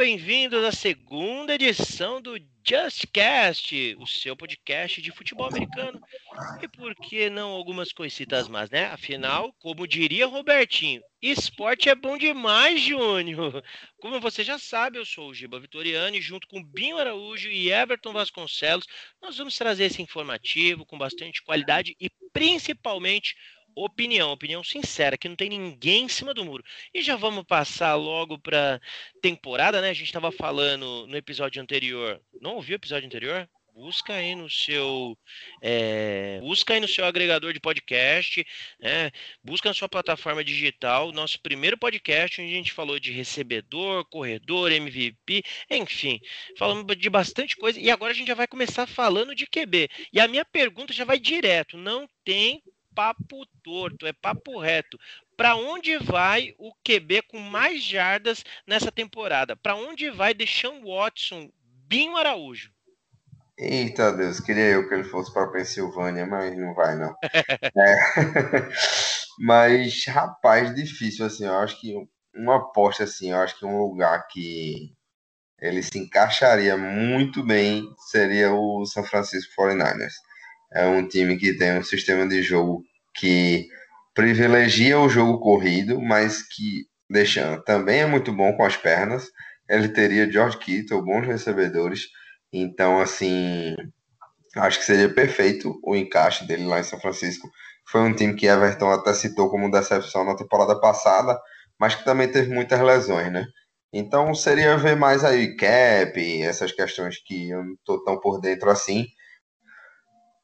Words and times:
bem-vindos 0.00 0.64
à 0.64 0.72
segunda 0.72 1.54
edição 1.54 2.22
do 2.22 2.38
JustCast, 2.66 3.96
o 3.98 4.06
seu 4.06 4.34
podcast 4.34 5.02
de 5.02 5.12
futebol 5.12 5.46
americano. 5.46 6.00
E 6.62 6.66
por 6.66 6.94
que 6.94 7.28
não 7.28 7.50
algumas 7.50 7.92
coisitas 7.92 8.48
mais, 8.48 8.70
né? 8.70 8.86
Afinal, 8.86 9.52
como 9.58 9.86
diria 9.86 10.26
Robertinho, 10.26 11.02
esporte 11.20 11.90
é 11.90 11.94
bom 11.94 12.16
demais, 12.16 12.80
Júnior. 12.80 13.62
Como 14.00 14.18
você 14.22 14.42
já 14.42 14.58
sabe, 14.58 14.96
eu 14.96 15.04
sou 15.04 15.28
o 15.28 15.34
Giba 15.34 15.60
Vitoriano 15.60 16.16
e 16.16 16.22
junto 16.22 16.48
com 16.48 16.64
Binho 16.64 16.96
Araújo 16.96 17.50
e 17.50 17.70
Everton 17.70 18.14
Vasconcelos, 18.14 18.86
nós 19.20 19.36
vamos 19.36 19.58
trazer 19.58 19.84
esse 19.84 20.00
informativo 20.00 20.86
com 20.86 20.96
bastante 20.96 21.42
qualidade 21.42 21.94
e 22.00 22.08
principalmente 22.32 23.36
opinião, 23.74 24.32
opinião 24.32 24.62
sincera, 24.62 25.16
que 25.16 25.28
não 25.28 25.36
tem 25.36 25.48
ninguém 25.48 26.04
em 26.04 26.08
cima 26.08 26.34
do 26.34 26.44
muro. 26.44 26.64
E 26.92 27.02
já 27.02 27.16
vamos 27.16 27.44
passar 27.44 27.94
logo 27.94 28.38
para 28.38 28.80
temporada, 29.22 29.80
né? 29.80 29.90
A 29.90 29.94
gente 29.94 30.06
estava 30.06 30.32
falando 30.32 31.06
no 31.06 31.16
episódio 31.16 31.62
anterior. 31.62 32.20
Não 32.40 32.56
ouviu 32.56 32.74
o 32.74 32.76
episódio 32.76 33.06
anterior? 33.06 33.48
Busca 33.72 34.14
aí 34.14 34.34
no 34.34 34.50
seu, 34.50 35.16
é, 35.62 36.38
busca 36.40 36.74
aí 36.74 36.80
no 36.80 36.88
seu 36.88 37.04
agregador 37.04 37.52
de 37.52 37.60
podcast, 37.60 38.44
né? 38.80 39.10
Busca 39.42 39.70
na 39.70 39.74
sua 39.74 39.88
plataforma 39.88 40.44
digital. 40.44 41.12
Nosso 41.12 41.40
primeiro 41.40 41.78
podcast 41.78 42.42
onde 42.42 42.52
a 42.52 42.56
gente 42.56 42.72
falou 42.72 42.98
de 42.98 43.12
recebedor, 43.12 44.04
corredor, 44.06 44.70
MVP, 44.72 45.42
enfim, 45.70 46.20
falamos 46.58 46.84
de 46.96 47.08
bastante 47.08 47.56
coisa. 47.56 47.80
E 47.80 47.90
agora 47.90 48.12
a 48.12 48.14
gente 48.14 48.28
já 48.28 48.34
vai 48.34 48.46
começar 48.46 48.86
falando 48.86 49.34
de 49.34 49.46
QB. 49.46 49.88
E 50.12 50.20
a 50.20 50.28
minha 50.28 50.44
pergunta 50.44 50.92
já 50.92 51.04
vai 51.04 51.18
direto. 51.18 51.78
Não 51.78 52.08
tem 52.24 52.62
papo 53.00 53.46
torto, 53.64 54.06
é 54.06 54.12
papo 54.12 54.58
reto. 54.58 54.98
Para 55.34 55.56
onde 55.56 55.96
vai 55.96 56.54
o 56.58 56.70
QB 56.84 57.22
com 57.22 57.38
mais 57.38 57.82
jardas 57.82 58.44
nessa 58.66 58.92
temporada? 58.92 59.56
Para 59.56 59.74
onde 59.74 60.10
vai 60.10 60.34
Deshaun 60.34 60.84
Watson, 60.84 61.50
Binho 61.88 62.14
Araújo? 62.14 62.70
Eita 63.56 64.12
Deus, 64.12 64.38
queria 64.38 64.66
eu 64.66 64.86
que 64.86 64.92
ele 64.92 65.04
fosse 65.04 65.32
para 65.32 65.50
Pensilvânia, 65.50 66.26
mas 66.26 66.54
não 66.58 66.74
vai 66.74 66.94
não. 66.98 67.14
é. 67.74 68.68
Mas 69.42 70.04
rapaz, 70.04 70.74
difícil 70.74 71.24
assim. 71.24 71.46
Eu 71.46 71.56
acho 71.60 71.80
que 71.80 71.94
uma 72.34 72.56
aposta 72.56 73.04
assim, 73.04 73.30
eu 73.30 73.38
acho 73.38 73.58
que 73.58 73.64
um 73.64 73.78
lugar 73.78 74.26
que 74.28 74.92
ele 75.58 75.82
se 75.82 75.98
encaixaria 75.98 76.76
muito 76.76 77.42
bem 77.42 77.82
seria 78.10 78.52
o 78.52 78.84
São 78.84 79.02
Francisco 79.02 79.54
49ers. 79.58 80.12
É 80.74 80.86
um 80.86 81.08
time 81.08 81.38
que 81.38 81.56
tem 81.56 81.78
um 81.78 81.82
sistema 81.82 82.28
de 82.28 82.42
jogo 82.42 82.84
que 83.14 83.68
privilegia 84.14 84.98
o 84.98 85.08
jogo 85.08 85.38
corrido, 85.40 86.00
mas 86.00 86.42
que 86.42 86.86
deixando 87.08 87.62
também 87.62 88.00
é 88.00 88.06
muito 88.06 88.32
bom 88.32 88.52
com 88.56 88.64
as 88.64 88.76
pernas. 88.76 89.28
Ele 89.68 89.88
teria 89.88 90.30
George 90.30 90.58
Kittle, 90.58 91.04
bons 91.04 91.26
recebedores. 91.26 92.08
Então, 92.52 93.00
assim, 93.00 93.76
acho 94.56 94.78
que 94.78 94.84
seria 94.84 95.12
perfeito 95.12 95.78
o 95.84 95.94
encaixe 95.94 96.46
dele 96.46 96.64
lá 96.64 96.80
em 96.80 96.84
São 96.84 97.00
Francisco. 97.00 97.48
Foi 97.88 98.00
um 98.00 98.14
time 98.14 98.34
que 98.34 98.46
Everton 98.46 98.90
até 98.90 99.12
citou 99.14 99.50
como 99.50 99.70
decepção 99.70 100.24
na 100.24 100.36
temporada 100.36 100.78
passada, 100.80 101.40
mas 101.78 101.94
que 101.94 102.04
também 102.04 102.30
teve 102.30 102.52
muitas 102.52 102.80
lesões, 102.80 103.32
né? 103.32 103.46
Então 103.92 104.32
seria 104.34 104.76
ver 104.76 104.96
mais 104.96 105.24
aí 105.24 105.56
cap, 105.56 106.42
essas 106.42 106.70
questões 106.70 107.18
que 107.24 107.50
eu 107.50 107.64
não 107.64 107.74
tô 107.84 108.02
tão 108.04 108.20
por 108.20 108.40
dentro 108.40 108.70
assim. 108.70 109.06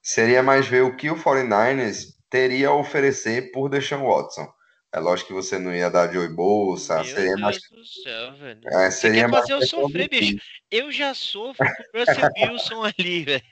Seria 0.03 0.43
mais 0.43 0.67
ver 0.67 0.83
o 0.83 0.97
que 0.97 1.11
o 1.11 1.17
49ers 1.17 2.16
teria 2.31 2.69
a 2.69 2.75
oferecer 2.75 3.51
por 3.53 3.69
Deshaun 3.69 4.07
Watson. 4.07 4.47
É 4.95 4.99
lógico 5.01 5.29
que 5.29 5.35
você 5.35 5.59
não 5.59 5.75
ia 5.75 5.91
dar 5.91 6.11
Joey 6.11 6.29
Bolsa, 6.29 6.97
Meu 6.97 7.05
seria 7.05 7.25
Deus 7.31 7.41
mais. 7.41 7.57
do 7.71 7.85
céu, 7.85 8.33
velho. 8.37 8.61
É, 8.67 8.91
seria 8.91 9.29
mais 9.29 9.49
eu 9.49 9.61
sofrer, 9.67 10.09
bicho? 10.09 10.39
Eu 10.71 10.91
já 10.91 11.13
sofro 11.13 11.67
com 11.67 11.99
o 11.99 12.01
Russell 12.01 12.31
Wilson 12.51 12.83
ali, 12.85 13.25
velho. 13.27 13.43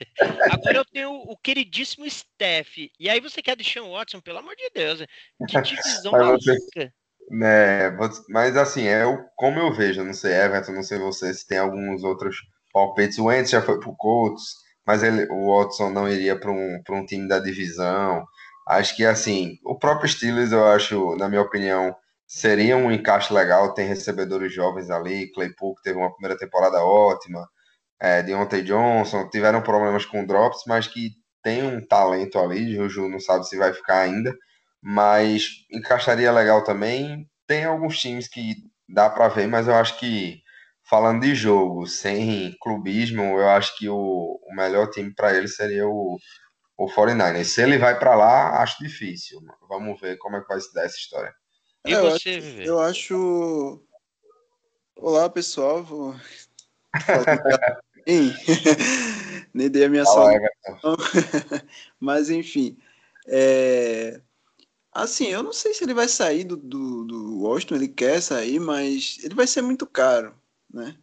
Agora 0.49 0.77
eu 0.77 0.85
tenho 0.85 1.11
o 1.11 1.37
queridíssimo 1.37 2.09
Steph. 2.09 2.77
E 2.99 3.09
aí 3.09 3.19
você 3.19 3.41
quer 3.43 3.55
deixar 3.55 3.83
o 3.83 3.91
Watson, 3.91 4.21
pelo 4.21 4.39
amor 4.39 4.55
de 4.55 4.69
Deus. 4.73 5.05
Que 5.47 5.61
divisão 5.61 6.11
você- 6.13 6.17
maluca. 6.17 6.93
né, 7.29 7.91
você- 7.91 8.23
mas 8.29 8.57
assim, 8.57 8.87
é 8.87 9.05
o, 9.05 9.23
como 9.35 9.59
eu 9.59 9.71
vejo, 9.73 10.03
não 10.03 10.13
sei, 10.13 10.33
Everton, 10.33 10.71
não 10.71 10.83
sei 10.83 10.97
você, 10.97 11.31
se 11.33 11.45
tem 11.45 11.57
alguns 11.59 12.03
outros 12.03 12.37
palpites. 12.73 13.19
O 13.19 13.25
Wentz 13.25 13.51
já 13.51 13.61
foi 13.61 13.79
pro 13.79 13.95
Colts, 13.95 14.43
mas 14.87 15.03
ele, 15.03 15.27
o 15.29 15.55
Watson 15.55 15.91
não 15.91 16.09
iria 16.09 16.39
para 16.39 16.51
um, 16.51 16.81
pra 16.83 16.95
um 16.95 17.05
time 17.05 17.27
da 17.27 17.39
divisão. 17.39 18.25
Acho 18.67 18.95
que 18.95 19.05
assim, 19.05 19.59
o 19.63 19.77
próprio 19.77 20.09
Steelers, 20.09 20.51
eu 20.51 20.65
acho, 20.67 21.15
na 21.17 21.29
minha 21.29 21.41
opinião, 21.41 21.95
seria 22.27 22.75
um 22.77 22.91
encaixe 22.91 23.33
legal. 23.33 23.73
Tem 23.73 23.87
recebedores 23.87 24.53
jovens 24.53 24.89
ali, 24.89 25.31
Claypool 25.31 25.75
que 25.75 25.83
teve 25.83 25.97
uma 25.99 26.11
primeira 26.13 26.37
temporada 26.37 26.83
ótima, 26.83 27.47
é, 28.01 28.23
Deontay 28.23 28.63
Johnson, 28.63 29.29
tiveram 29.29 29.61
problemas 29.61 30.05
com 30.05 30.25
drops, 30.25 30.63
mas 30.67 30.87
que 30.87 31.11
tem 31.43 31.63
um 31.63 31.85
talento 31.85 32.39
ali. 32.39 32.75
Juju 32.75 33.09
não 33.09 33.19
sabe 33.19 33.47
se 33.47 33.57
vai 33.57 33.73
ficar 33.73 34.01
ainda, 34.01 34.35
mas 34.81 35.49
encaixaria 35.71 36.31
legal 36.31 36.63
também. 36.63 37.27
Tem 37.47 37.65
alguns 37.65 37.99
times 37.99 38.27
que 38.27 38.55
dá 38.89 39.09
para 39.09 39.27
ver, 39.29 39.47
mas 39.47 39.67
eu 39.67 39.75
acho 39.75 39.99
que 39.99 40.41
falando 40.89 41.21
de 41.23 41.35
jogo, 41.35 41.87
sem 41.87 42.55
clubismo, 42.61 43.23
eu 43.23 43.49
acho 43.49 43.77
que 43.77 43.89
o, 43.89 43.95
o 43.95 44.55
melhor 44.55 44.89
time 44.89 45.13
para 45.13 45.35
ele 45.35 45.47
seria 45.47 45.87
o, 45.87 46.17
o 46.77 46.87
49ers. 46.87 47.45
Se 47.45 47.61
ele 47.61 47.77
vai 47.77 47.97
para 47.97 48.15
lá, 48.15 48.61
acho 48.61 48.83
difícil. 48.83 49.41
Vamos 49.67 49.99
ver 49.99 50.17
como 50.17 50.37
é 50.37 50.41
que 50.41 50.47
vai 50.47 50.59
se 50.59 50.73
dar 50.73 50.85
essa 50.85 50.97
história. 50.97 51.33
E 51.85 51.93
É, 51.93 51.97
eu 51.97 52.11
você, 52.11 52.29
acho-? 52.37 52.61
Eu 52.61 52.79
acho. 52.79 53.83
Olá, 54.97 55.29
pessoal. 55.29 55.83
Vou... 55.83 56.15
Nem 59.53 59.69
dei 59.69 59.85
a 59.85 59.89
minha. 59.89 60.03
Everton. 60.03 60.97
Mas, 61.99 62.29
enfim. 62.29 62.77
é, 63.27 64.21
Assim, 64.95 65.25
eu 65.27 65.43
não 65.43 65.51
sei 65.51 65.73
se 65.73 65.83
ele 65.83 65.93
vai 65.93 66.07
sair 66.07 66.45
do, 66.45 66.55
do, 66.55 67.03
do 67.03 67.41
Washington, 67.41 67.75
ele 67.75 67.89
quer 67.89 68.21
sair, 68.21 68.61
mas 68.61 69.17
ele 69.21 69.35
vai 69.35 69.45
ser 69.45 69.61
muito 69.61 69.85
caro, 69.85 70.33
né? 70.73 70.95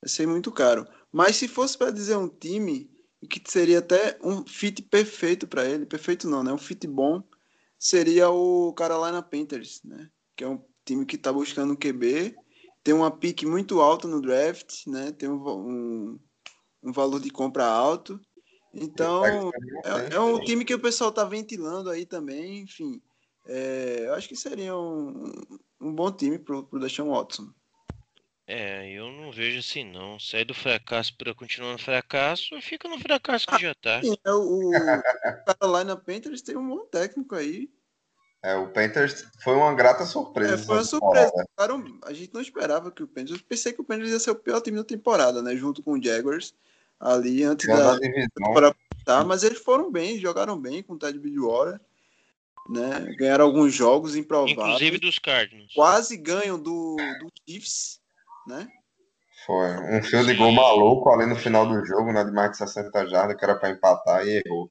Vai 0.00 0.08
ser 0.08 0.26
muito 0.26 0.50
caro. 0.50 0.86
Mas 1.12 1.36
se 1.36 1.46
fosse 1.46 1.76
para 1.76 1.90
dizer 1.90 2.16
um 2.16 2.26
time 2.26 2.90
que 3.26 3.42
seria 3.50 3.78
até 3.78 4.18
um 4.22 4.46
fit 4.46 4.82
perfeito 4.82 5.46
para 5.46 5.64
ele, 5.64 5.86
perfeito 5.86 6.28
não, 6.28 6.42
né? 6.42 6.52
Um 6.52 6.58
fit 6.58 6.86
bom, 6.86 7.22
seria 7.78 8.30
o 8.30 8.72
Carolina 8.72 9.22
Panthers, 9.22 9.82
né? 9.84 10.10
Que 10.36 10.44
é 10.44 10.48
um 10.48 10.62
time 10.84 11.04
que 11.06 11.16
está 11.16 11.32
buscando 11.32 11.72
um 11.72 11.76
QB, 11.76 12.36
tem 12.82 12.94
uma 12.94 13.10
pique 13.10 13.46
muito 13.46 13.80
alta 13.80 14.06
no 14.06 14.20
draft, 14.20 14.86
né? 14.86 15.10
Tem 15.12 15.28
um, 15.28 15.42
um, 15.48 16.20
um 16.82 16.92
valor 16.92 17.20
de 17.20 17.30
compra 17.30 17.64
alto. 17.64 18.20
Então, 18.74 19.50
é, 19.84 20.14
é 20.16 20.20
um 20.20 20.40
time 20.40 20.64
que 20.64 20.74
o 20.74 20.80
pessoal 20.80 21.12
tá 21.12 21.24
ventilando 21.24 21.88
aí 21.88 22.04
também, 22.04 22.60
enfim. 22.60 23.00
É, 23.46 24.04
eu 24.06 24.14
acho 24.14 24.28
que 24.28 24.36
seria 24.36 24.76
um, 24.76 25.32
um 25.80 25.94
bom 25.94 26.10
time 26.10 26.38
pro, 26.38 26.64
pro 26.64 26.80
Deshaun 26.80 27.10
Watson. 27.10 27.52
É, 28.46 28.90
eu 28.90 29.10
não 29.10 29.32
vejo 29.32 29.58
assim, 29.58 29.84
não. 29.84 30.18
Sair 30.20 30.44
do 30.44 30.54
fracasso 30.54 31.16
para 31.16 31.34
continuar 31.34 31.72
no 31.72 31.78
fracasso, 31.78 32.60
fica 32.60 32.88
no 32.88 32.98
fracasso 32.98 33.46
que 33.46 33.58
já 33.58 33.74
tá. 33.74 34.02
Sim, 34.02 34.16
é, 34.24 34.32
o, 34.32 34.70
Carolina 35.46 35.96
Panthers 35.96 36.42
tem 36.42 36.56
um 36.56 36.68
bom 36.68 36.84
técnico 36.86 37.34
aí. 37.34 37.70
É, 38.42 38.54
o 38.56 38.68
Panthers 38.68 39.26
foi 39.42 39.54
uma 39.54 39.72
grata 39.72 40.04
surpresa. 40.04 40.54
É, 40.54 40.58
foi 40.58 40.76
uma 40.76 40.84
surpresa. 40.84 41.32
Claro, 41.56 41.98
a 42.04 42.12
gente 42.12 42.34
não 42.34 42.42
esperava 42.42 42.90
que 42.90 43.02
o 43.02 43.08
Panthers. 43.08 43.40
Eu 43.40 43.46
pensei 43.48 43.72
que 43.72 43.80
o 43.80 43.84
Panthers 43.84 44.10
ia 44.10 44.20
ser 44.20 44.32
o 44.32 44.36
pior 44.36 44.60
time 44.60 44.76
da 44.76 44.84
temporada, 44.84 45.40
né? 45.40 45.56
Junto 45.56 45.82
com 45.82 45.92
o 45.92 46.02
Jaguars 46.02 46.54
ali 47.00 47.42
antes 47.42 47.66
Ganhou 47.66 47.82
da 47.82 47.98
temporada. 47.98 48.76
Tá, 49.04 49.24
mas 49.24 49.42
eles 49.42 49.58
foram 49.58 49.90
bem, 49.90 50.18
jogaram 50.18 50.58
bem 50.58 50.82
com 50.82 50.94
o 50.94 50.98
Ted 50.98 51.18
Bridgewater. 51.18 51.80
Né? 52.68 53.14
Ganharam 53.18 53.44
alguns 53.46 53.74
jogos 53.74 54.16
improváveis. 54.16 54.56
Inclusive 54.58 54.98
dos 54.98 55.18
Cardinals. 55.18 55.72
Quase 55.74 56.16
ganham 56.16 56.58
do, 56.58 56.96
do 56.96 57.30
Chiefs, 57.46 58.00
né? 58.46 58.68
Foi 59.44 59.76
um 59.94 60.02
field 60.02 60.34
goal 60.34 60.52
maluco 60.52 61.10
ali 61.10 61.26
no 61.26 61.36
final 61.36 61.66
do 61.66 61.84
jogo, 61.84 62.12
né, 62.12 62.24
de 62.24 62.30
mais 62.30 62.52
de 62.52 62.58
60 62.58 63.06
jardas, 63.08 63.36
que 63.36 63.44
era 63.44 63.54
para 63.54 63.70
empatar 63.70 64.26
e 64.26 64.42
errou. 64.46 64.70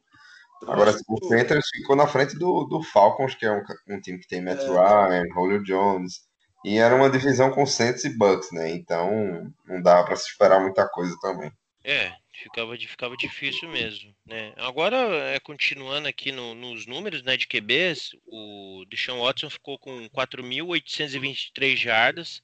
Então, 0.58 0.74
Agora, 0.74 0.96
o 1.10 1.30
Panthers 1.30 1.68
ficou 1.70 1.96
na 1.96 2.08
frente 2.08 2.38
do, 2.38 2.64
do 2.64 2.82
Falcons, 2.82 3.36
que 3.36 3.46
é 3.46 3.52
um, 3.52 3.62
um 3.90 4.00
time 4.00 4.18
que 4.18 4.28
tem 4.28 4.42
Matt 4.42 4.62
É. 4.62 4.68
Ryan, 4.68 5.26
Julio 5.34 5.64
Jones, 5.64 6.22
e 6.64 6.78
era 6.78 6.96
uma 6.96 7.10
divisão 7.10 7.52
com 7.52 7.66
Saints 7.66 8.06
e 8.06 8.18
Bucks, 8.18 8.50
né? 8.52 8.72
Então, 8.72 9.52
não 9.68 9.82
dava 9.82 10.06
para 10.06 10.16
se 10.16 10.30
esperar 10.30 10.62
muita 10.62 10.88
coisa 10.88 11.16
também. 11.22 11.52
É, 11.84 12.14
ficava, 12.44 12.78
ficava 12.78 13.18
difícil 13.18 13.70
mesmo, 13.70 14.14
né? 14.26 14.54
Agora, 14.58 14.98
é, 15.34 15.40
continuando 15.40 16.08
aqui 16.08 16.32
no, 16.32 16.54
nos 16.54 16.86
números, 16.86 17.24
né, 17.24 17.38
de 17.38 17.48
QBs, 17.48 18.12
o 18.28 18.86
Deshaun 18.90 19.22
Watson 19.22 19.50
ficou 19.50 19.80
com 19.80 20.10
4.823 20.10 21.76
jardas, 21.78 22.42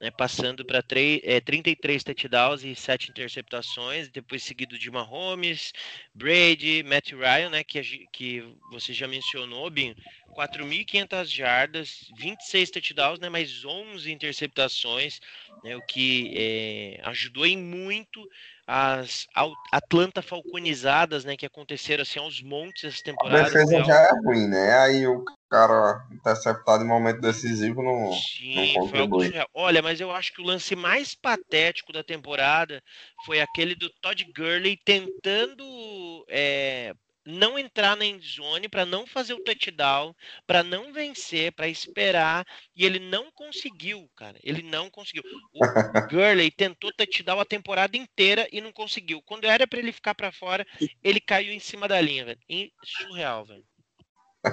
né, 0.00 0.10
passando 0.10 0.64
para 0.64 0.84
é, 1.22 1.40
33 1.40 2.02
touchdowns 2.02 2.64
e 2.64 2.74
7 2.74 3.10
interceptações, 3.10 4.08
depois 4.08 4.42
seguido 4.42 4.78
de 4.78 4.90
Mahomes, 4.90 5.72
Brady, 6.14 6.82
Matt 6.82 7.12
Ryan, 7.12 7.50
né, 7.50 7.64
que, 7.64 8.06
que 8.12 8.44
você 8.70 8.92
já 8.92 9.08
mencionou, 9.08 9.70
Binho, 9.70 9.96
4.500 10.36 11.26
jardas, 11.26 12.10
26 12.18 12.70
touchdowns, 12.70 13.20
né, 13.20 13.28
mais 13.28 13.64
11 13.64 14.10
interceptações, 14.10 15.20
né, 15.64 15.76
o 15.76 15.82
que 15.86 16.32
é, 16.36 17.00
ajudou 17.04 17.46
em 17.46 17.56
muito 17.56 18.28
as 18.66 19.26
Atlanta 19.70 20.20
falconizadas, 20.20 21.24
né, 21.24 21.36
que 21.36 21.46
aconteceram 21.46 22.02
assim 22.02 22.18
aos 22.18 22.42
montes 22.42 22.84
essa 22.84 23.04
temporada. 23.04 23.42
A 23.42 23.44
defesa 23.44 23.84
já 23.84 23.94
é 23.94 24.10
ruim, 24.24 24.48
né? 24.48 24.78
Aí 24.78 25.06
o 25.06 25.24
cara 25.48 26.04
interceptado 26.10 26.82
em 26.82 26.88
momento 26.88 27.20
decisivo 27.20 27.80
não, 27.80 28.12
Sim, 28.12 28.74
não 28.74 28.82
contribui. 28.82 29.32
Olha, 29.54 29.80
mas 29.80 30.00
eu 30.00 30.10
acho 30.10 30.32
que 30.32 30.42
o 30.42 30.44
lance 30.44 30.74
mais 30.74 31.14
patético 31.14 31.92
da 31.92 32.02
temporada 32.02 32.82
foi 33.24 33.40
aquele 33.40 33.76
do 33.76 33.88
Todd 34.00 34.24
Gurley 34.36 34.76
tentando 34.84 36.24
é, 36.28 36.92
não 37.26 37.58
entrar 37.58 37.96
na 37.96 38.06
endzone, 38.06 38.68
para 38.68 38.86
não 38.86 39.06
fazer 39.06 39.34
o 39.34 39.42
touchdown, 39.42 40.14
para 40.46 40.62
não 40.62 40.92
vencer, 40.92 41.52
para 41.52 41.68
esperar, 41.68 42.46
e 42.74 42.84
ele 42.84 43.00
não 43.00 43.30
conseguiu, 43.32 44.08
cara. 44.14 44.38
Ele 44.42 44.62
não 44.62 44.88
conseguiu. 44.88 45.24
O 45.52 45.58
Gurley 46.10 46.50
tentou 46.50 46.92
touchdown 46.92 47.40
a 47.40 47.44
temporada 47.44 47.96
inteira 47.96 48.48
e 48.52 48.60
não 48.60 48.72
conseguiu. 48.72 49.20
Quando 49.22 49.44
era 49.44 49.66
para 49.66 49.78
ele 49.80 49.92
ficar 49.92 50.14
para 50.14 50.30
fora, 50.30 50.64
ele 51.02 51.20
caiu 51.20 51.52
em 51.52 51.58
cima 51.58 51.88
da 51.88 52.00
linha, 52.00 52.24
velho. 52.24 52.40
Surreal, 52.84 53.44
velho. 53.44 53.64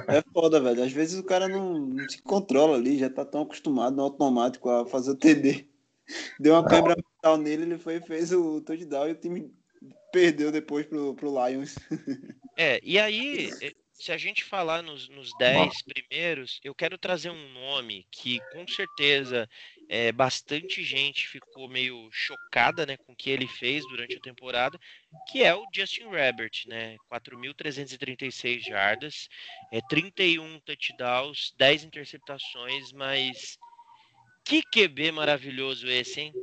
É 0.08 0.24
foda, 0.34 0.60
velho. 0.60 0.84
Às 0.84 0.92
vezes 0.92 1.20
o 1.20 1.24
cara 1.24 1.48
não, 1.48 1.78
não, 1.78 2.10
se 2.10 2.22
controla 2.24 2.76
ali, 2.76 2.98
já 2.98 3.10
tá 3.10 3.24
tão 3.24 3.44
acostumado 3.44 3.96
no 3.96 4.02
automático 4.02 4.70
a 4.70 4.86
fazer 4.88 5.12
o 5.12 5.16
TD. 5.16 5.68
Deu 6.40 6.54
uma 6.54 6.68
quebra 6.68 6.96
mental 6.96 7.38
nele, 7.38 7.64
ele 7.64 7.78
foi 7.78 8.02
fez 8.02 8.32
o 8.34 8.62
touchdown 8.62 9.08
e 9.08 9.12
o 9.12 9.16
time 9.16 9.54
perdeu 10.12 10.52
depois 10.52 10.86
pro, 10.86 11.14
pro 11.16 11.48
Lions. 11.48 11.76
É, 12.56 12.80
e 12.84 13.00
aí, 13.00 13.50
eh, 13.64 13.74
se 13.94 14.12
a 14.12 14.18
gente 14.18 14.44
falar 14.44 14.84
nos, 14.84 15.10
nos 15.10 15.32
10 15.40 15.82
primeiros, 15.82 16.60
eu 16.64 16.76
quero 16.76 17.00
trazer 17.00 17.32
um 17.32 17.50
nome 17.50 18.06
que 18.12 18.40
com 18.52 18.68
certeza 18.68 19.50
é, 19.90 20.12
bastante 20.12 20.84
gente 20.84 21.28
ficou 21.28 21.68
meio 21.68 22.10
chocada 22.12 22.86
né, 22.86 22.98
com 22.98 23.14
o 23.14 23.16
que 23.16 23.30
ele 23.30 23.48
fez 23.48 23.84
durante 23.88 24.18
a 24.18 24.20
temporada, 24.20 24.80
que 25.30 25.44
é 25.44 25.56
o 25.56 25.66
Justin 25.74 26.14
Herbert, 26.14 26.52
né? 26.68 26.98
4.336 27.12 28.62
jardas, 28.62 29.28
é, 29.72 29.80
31 29.90 30.60
touchdowns, 30.60 31.54
10 31.58 31.86
interceptações, 31.86 32.92
mas 32.92 33.58
que 34.44 34.62
QB 34.62 35.12
maravilhoso 35.12 35.88
esse, 35.88 36.22
hein? 36.22 36.34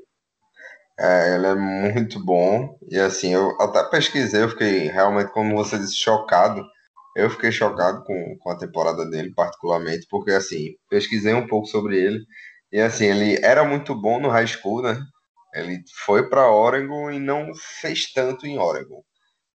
É, 1.00 1.35
ele 1.35 1.47
é 1.47 1.55
muito 1.55 2.23
bom. 2.25 2.79
E 2.91 2.99
assim, 2.99 3.32
eu 3.35 3.50
até 3.61 3.82
pesquisei, 3.85 4.43
eu 4.43 4.49
fiquei 4.50 4.88
realmente, 4.88 5.32
como 5.32 5.56
você 5.56 5.79
disse, 5.79 5.97
chocado. 5.97 6.64
Eu 7.17 7.31
fiquei 7.31 7.50
chocado 7.52 8.05
com, 8.05 8.37
com 8.38 8.50
a 8.50 8.58
temporada 8.58 9.08
dele, 9.11 9.32
particularmente, 9.35 10.06
porque 10.11 10.31
assim, 10.32 10.75
pesquisei 10.91 11.35
um 11.35 11.47
pouco 11.47 11.67
sobre 11.67 11.99
ele. 11.99 12.20
E 12.73 12.81
assim, 12.81 13.06
ele 13.06 13.38
era 13.44 13.64
muito 13.64 13.94
bom 13.94 14.20
no 14.20 14.29
high 14.29 14.47
school, 14.47 14.82
né? 14.82 15.00
Ele 15.55 15.82
foi 16.06 16.29
para 16.29 16.50
Oregon 16.50 17.11
e 17.11 17.19
não 17.19 17.53
fez 17.81 18.12
tanto 18.12 18.46
em 18.46 18.58
Oregon. 18.58 19.03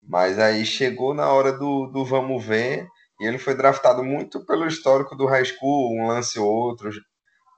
Mas 0.03 0.39
aí 0.39 0.65
chegou 0.67 1.15
na 1.15 1.29
hora 1.33 1.53
do, 1.53 1.89
do 1.89 2.05
vamos 2.05 2.45
ver, 2.45 2.87
e 3.21 3.27
ele 3.27 3.39
foi 3.39 3.55
draftado 3.57 4.05
muito 4.05 4.45
pelo 4.47 4.67
histórico 4.67 5.17
do 5.17 5.27
high 5.27 5.45
school, 5.45 5.95
um 5.95 6.09
lance 6.09 6.39
ou 6.39 6.49
outro, 6.49 6.91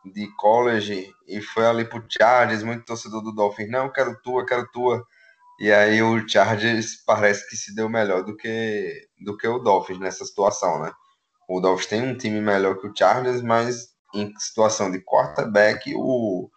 de 0.05 0.29
college 0.37 1.12
e 1.27 1.41
foi 1.41 1.67
ali 1.67 1.85
pro 1.85 2.05
Chargers, 2.09 2.62
muito 2.62 2.85
torcedor 2.85 3.23
do 3.23 3.33
Dolphins, 3.33 3.71
não, 3.71 3.93
quero 3.93 4.21
tua, 4.23 4.45
quero 4.45 4.67
tua. 4.73 5.05
E 5.61 5.73
aí 5.73 6.03
o 6.03 6.29
Chargers 6.29 6.97
parece 7.06 7.49
que 7.49 7.56
se 7.56 7.75
deu 7.75 7.89
melhor 7.89 8.25
do 8.25 8.37
que 8.37 9.09
do 9.21 9.37
que 9.37 9.47
o 9.47 9.59
Dolphins 9.59 10.01
nessa 10.01 10.25
situação, 10.25 10.83
né? 10.83 10.93
O 11.49 11.61
Dolphins 11.61 11.87
tem 11.89 12.03
um 12.03 12.17
time 12.17 12.41
melhor 12.41 12.79
que 12.79 12.87
o 12.87 12.93
Chargers, 12.97 13.43
mas 13.43 13.95
em 14.15 14.33
situação 14.39 14.91
de 14.91 15.01
quarterback, 15.01 15.93
o 15.95 16.49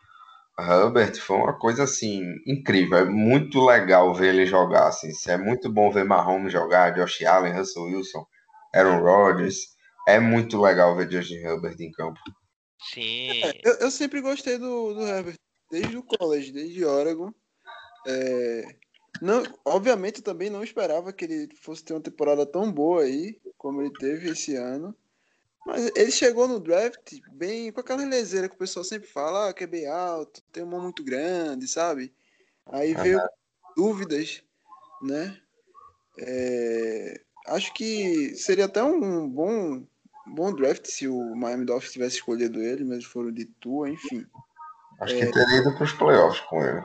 Herbert 0.59 1.19
foi 1.19 1.37
uma 1.37 1.53
coisa 1.53 1.83
assim 1.83 2.21
incrível. 2.45 2.97
É 2.97 3.05
muito 3.05 3.63
legal 3.63 4.13
ver 4.13 4.33
ele 4.33 4.45
jogar. 4.45 4.87
Assim. 4.87 5.11
É 5.27 5.37
muito 5.37 5.71
bom 5.71 5.91
ver 5.91 6.03
Mahomes 6.05 6.51
jogar, 6.51 6.93
Josh 6.93 7.23
Allen, 7.23 7.53
Russell 7.53 7.83
Wilson, 7.83 8.25
Aaron 8.73 9.01
Rodgers. 9.01 9.57
É 10.07 10.19
muito 10.19 10.59
legal 10.59 10.95
ver 10.95 11.11
Justin 11.11 11.35
Herbert 11.35 11.75
em 11.79 11.91
campo. 11.91 12.19
Sim. 12.93 13.41
É, 13.43 13.61
eu, 13.63 13.73
eu, 13.75 13.91
sempre 13.91 14.21
gostei 14.21 14.57
do, 14.57 14.93
do 14.93 15.01
Herbert, 15.01 15.35
desde 15.69 15.97
o 15.97 16.03
college, 16.03 16.51
desde 16.51 16.85
Oregon. 16.85 17.33
É, 18.05 18.75
não, 19.21 19.43
obviamente, 19.65 20.19
eu 20.19 20.23
também 20.23 20.49
não 20.49 20.63
esperava 20.63 21.11
que 21.11 21.25
ele 21.25 21.53
fosse 21.55 21.83
ter 21.83 21.93
uma 21.93 22.01
temporada 22.01 22.45
tão 22.45 22.71
boa 22.71 23.03
aí, 23.03 23.39
como 23.57 23.81
ele 23.81 23.91
teve 23.97 24.29
esse 24.29 24.55
ano. 24.55 24.95
Mas 25.65 25.91
ele 25.97 26.11
chegou 26.11 26.47
no 26.47 26.61
draft 26.61 27.19
bem 27.33 27.73
com 27.73 27.81
aquela 27.81 28.05
leseira 28.05 28.47
que 28.47 28.55
o 28.55 28.59
pessoal 28.59 28.85
sempre 28.85 29.09
fala, 29.09 29.49
ah, 29.49 29.53
que 29.53 29.65
é 29.65 29.67
bem 29.67 29.85
alto, 29.85 30.41
tem 30.53 30.63
uma 30.63 30.73
mão 30.73 30.83
muito 30.83 31.03
grande, 31.03 31.67
sabe? 31.67 32.13
Aí 32.67 32.93
veio 32.93 33.19
dúvidas, 33.75 34.41
né? 35.01 35.37
É, 36.17 37.21
acho 37.47 37.73
que 37.73 38.33
seria 38.35 38.63
até 38.63 38.81
um 38.81 39.27
bom 39.27 39.85
bom 40.29 40.53
draft 40.53 40.85
se 40.85 41.07
o 41.07 41.35
Miami 41.35 41.65
Dolphins 41.65 41.93
tivesse 41.93 42.15
escolhido 42.17 42.61
ele, 42.61 42.83
mas 42.83 43.05
foram 43.05 43.31
de 43.31 43.45
tua, 43.45 43.89
enfim. 43.89 44.25
Acho 44.99 45.15
é... 45.15 45.25
que 45.25 45.31
teria 45.31 45.57
ido 45.57 45.73
para 45.73 45.83
os 45.83 45.93
playoffs 45.93 46.41
com 46.41 46.63
ele. 46.63 46.83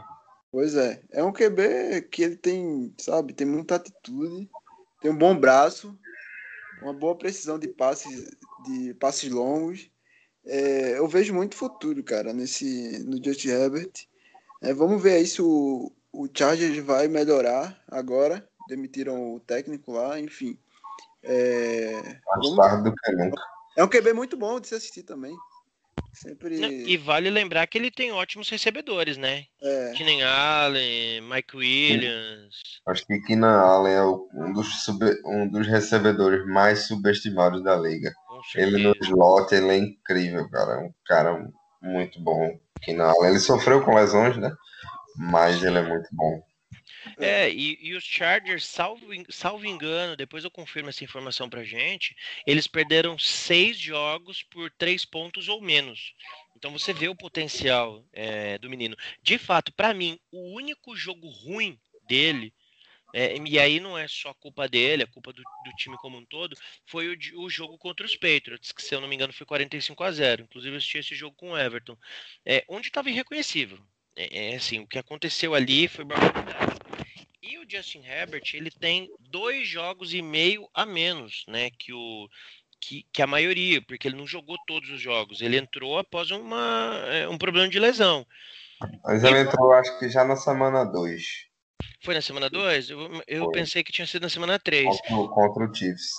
Pois 0.51 0.75
é. 0.75 1.03
É 1.11 1.25
um 1.25 1.33
QB 1.33 2.03
que 2.11 2.23
ele 2.23 2.37
tem, 2.37 2.95
sabe, 2.99 3.33
tem 3.33 3.47
muita 3.47 3.77
atitude, 3.77 4.51
tem 5.01 5.11
um 5.11 5.17
bom 5.17 5.35
braço, 5.35 5.99
uma 6.83 6.93
boa 6.93 7.17
precisão 7.17 7.59
de 7.59 7.69
passes, 7.69 8.31
de 8.67 8.93
passes 8.95 9.31
longos. 9.31 9.91
É, 10.45 10.99
eu 10.99 11.09
vejo 11.09 11.33
muito 11.33 11.57
futuro, 11.57 12.03
cara, 12.03 12.33
nesse 12.33 13.03
no 13.05 13.23
Justin 13.25 13.49
Herbert. 13.49 13.93
É, 14.61 14.75
vamos 14.75 15.03
ver 15.03 15.15
aí 15.15 15.27
se 15.27 15.41
o, 15.41 15.91
o 16.13 16.29
Chargers 16.33 16.77
vai 16.79 17.09
melhorar 17.09 17.83
agora. 17.89 18.47
Demitiram 18.69 19.35
o 19.35 19.41
técnico 19.41 19.93
lá, 19.93 20.21
enfim. 20.21 20.59
É, 21.25 21.93
Mais 22.27 22.55
vamos... 22.55 22.85
do. 22.85 22.95
É 23.77 23.85
um 23.85 23.89
QB 23.89 24.13
muito 24.13 24.37
bom 24.37 24.61
de 24.61 24.69
se 24.69 24.75
assistir 24.75 25.03
também. 25.03 25.35
Sempre... 26.13 26.59
E 26.59 26.97
vale 26.99 27.31
lembrar 27.31 27.67
que 27.67 27.79
ele 27.79 27.91
tem 27.91 28.13
ótimos 28.13 28.49
recebedores, 28.51 29.17
né? 29.17 29.45
É. 29.63 29.93
Keenan 29.97 30.27
Allen, 30.27 31.23
Mike 31.23 31.57
Williams. 31.57 32.57
Acho 32.87 33.07
que 33.07 33.19
Keenan 33.21 33.59
Allen 33.59 33.95
é 33.95 34.05
um 34.05 34.53
dos, 34.53 34.85
sub... 34.85 35.03
um 35.25 35.49
dos 35.49 35.67
recebedores 35.67 36.47
mais 36.47 36.87
subestimados 36.87 37.63
da 37.63 37.77
liga. 37.77 38.13
Ele 38.55 38.83
no 38.83 38.95
slot, 39.01 39.55
ele 39.55 39.69
é 39.71 39.79
incrível, 39.79 40.49
cara. 40.51 40.73
É 40.73 40.79
um 40.85 40.93
cara 41.07 41.49
muito 41.81 42.21
bom. 42.21 42.59
Keenan 42.83 43.07
Allen, 43.07 43.31
ele 43.31 43.41
sofreu 43.41 43.83
com 43.83 43.95
lesões, 43.95 44.37
né? 44.37 44.53
Mas 45.17 45.63
ele 45.63 45.79
é 45.79 45.89
muito 45.89 46.09
bom. 46.13 46.43
É, 47.19 47.51
e, 47.51 47.79
e, 47.81 47.95
os 47.95 48.05
Chargers, 48.05 48.65
salvo, 48.65 49.07
salvo 49.31 49.67
engano, 49.67 50.17
depois 50.17 50.45
eu 50.45 50.51
confirmo 50.51 50.89
essa 50.89 51.05
informação 51.05 51.49
pra 51.49 51.65
gente, 51.65 52.17
eles 52.47 52.67
perderam 52.67 53.19
seis 53.19 53.79
jogos 53.79 54.43
por 54.43 54.71
três 54.71 55.05
pontos 55.05 55.49
ou 55.49 55.61
menos. 55.61 56.15
Então 56.57 56.71
você 56.71 56.93
vê 56.93 57.09
o 57.09 57.17
potencial 57.17 58.05
é, 58.13 58.57
do 58.59 58.71
menino. 58.71 58.97
De 59.23 59.37
fato, 59.39 59.73
para 59.73 59.93
mim, 59.93 60.19
o 60.31 60.55
único 60.55 60.97
jogo 60.97 61.29
ruim 61.29 61.79
dele, 62.07 62.53
é, 63.15 63.37
e 63.37 63.59
aí 63.59 63.79
não 63.79 63.99
é 63.99 64.09
só 64.09 64.33
culpa 64.33 64.69
dele, 64.69 65.03
é 65.03 65.07
culpa 65.07 65.33
do, 65.33 65.43
do 65.43 65.73
time 65.77 65.97
como 65.99 66.17
um 66.17 66.25
todo, 66.25 66.57
foi 66.87 67.09
o, 67.09 67.43
o, 67.43 67.51
jogo 67.51 67.77
contra 67.77 68.07
os 68.07 68.17
Patriots, 68.17 68.73
que 68.73 68.83
se 68.83 68.95
eu 68.95 69.01
não 69.01 69.09
me 69.09 69.15
engano 69.15 69.33
foi 69.33 69.47
45 69.47 70.03
a 70.03 70.13
0 70.13 70.45
Inclusive 70.45 70.75
eu 70.75 70.79
assisti 70.79 70.99
esse 70.99 71.15
jogo 71.15 71.37
com 71.37 71.51
o 71.51 71.59
Everton, 71.59 71.97
é, 72.45 72.65
onde 72.69 72.89
estava 72.89 73.11
irreconhecível. 73.11 73.79
É, 74.17 74.53
é, 74.53 74.57
assim, 74.57 74.81
o 74.81 74.87
que 74.87 74.99
aconteceu 74.99 75.55
ali 75.55 75.89
foi 75.89 76.05
barbaridade. 76.05 76.82
E 77.53 77.59
o 77.59 77.67
Justin 77.69 78.03
Herbert, 78.03 78.45
ele 78.55 78.71
tem 78.71 79.11
dois 79.21 79.69
jogos 79.69 80.15
e 80.15 80.23
meio 80.23 80.67
a 80.73 80.87
menos, 80.87 81.45
né, 81.47 81.69
que 81.69 81.93
o 81.93 82.27
que, 82.81 83.07
que 83.13 83.21
a 83.21 83.27
maioria, 83.27 83.83
porque 83.83 84.09
ele 84.09 84.17
não 84.17 84.27
jogou 84.27 84.57
todos 84.67 84.89
os 84.89 84.99
jogos. 84.99 85.43
Ele 85.43 85.59
entrou 85.59 85.99
após 85.99 86.31
uma, 86.31 87.05
é, 87.09 87.29
um 87.29 87.37
problema 87.37 87.69
de 87.69 87.79
lesão. 87.79 88.27
Mas 89.05 89.23
ele 89.23 89.37
e... 89.37 89.41
entrou, 89.43 89.71
acho 89.75 89.99
que 89.99 90.09
já 90.09 90.25
na 90.25 90.35
semana 90.35 90.83
2. 90.83 91.23
Foi 92.03 92.15
na 92.15 92.23
semana 92.23 92.49
2? 92.49 92.89
Eu, 92.89 93.23
eu 93.27 93.51
pensei 93.51 93.85
que 93.85 93.93
tinha 93.93 94.07
sido 94.07 94.23
na 94.23 94.31
semana 94.31 94.59
3. 94.59 94.89
Contra, 95.07 95.35
contra, 95.35 95.71
o 95.71 95.75
Chiefs. 95.75 96.11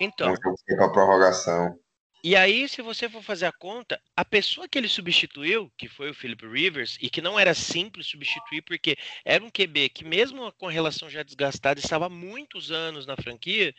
Então. 0.00 0.32
Para 0.76 0.92
prorrogação. 0.92 1.76
E 2.24 2.36
aí, 2.36 2.68
se 2.68 2.80
você 2.82 3.08
for 3.08 3.20
fazer 3.20 3.46
a 3.46 3.52
conta, 3.52 4.00
a 4.16 4.24
pessoa 4.24 4.68
que 4.68 4.78
ele 4.78 4.86
substituiu, 4.86 5.72
que 5.76 5.88
foi 5.88 6.08
o 6.10 6.14
Philip 6.14 6.46
Rivers, 6.46 6.96
e 7.00 7.10
que 7.10 7.20
não 7.20 7.36
era 7.36 7.52
simples 7.52 8.06
substituir, 8.06 8.62
porque 8.62 8.96
era 9.24 9.42
um 9.42 9.50
QB 9.50 9.88
que, 9.88 10.04
mesmo 10.04 10.52
com 10.52 10.68
a 10.68 10.70
relação 10.70 11.10
já 11.10 11.24
desgastada, 11.24 11.80
estava 11.80 12.06
há 12.06 12.08
muitos 12.08 12.70
anos 12.70 13.06
na 13.06 13.16
franquia, 13.16 13.74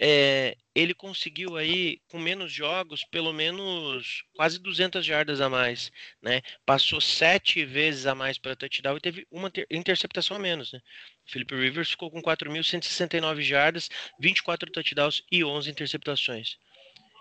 é, 0.00 0.56
ele 0.76 0.94
conseguiu 0.94 1.56
aí, 1.56 2.00
com 2.08 2.20
menos 2.20 2.52
jogos, 2.52 3.02
pelo 3.10 3.32
menos 3.32 4.22
quase 4.32 4.60
200 4.60 5.04
jardas 5.04 5.40
a 5.40 5.48
mais, 5.48 5.90
né? 6.22 6.40
Passou 6.64 7.00
sete 7.00 7.64
vezes 7.64 8.06
a 8.06 8.14
mais 8.14 8.38
para 8.38 8.54
touchdown 8.54 8.96
e 8.96 9.00
teve 9.00 9.26
uma 9.28 9.50
interceptação 9.68 10.36
a 10.36 10.40
menos, 10.40 10.72
né? 10.72 10.80
Philip 11.26 11.52
Rivers 11.52 11.90
ficou 11.90 12.12
com 12.12 12.22
4.169 12.22 13.42
jardas, 13.42 13.88
24 14.20 14.70
touchdowns 14.70 15.22
e 15.32 15.42
11 15.42 15.68
interceptações. 15.68 16.58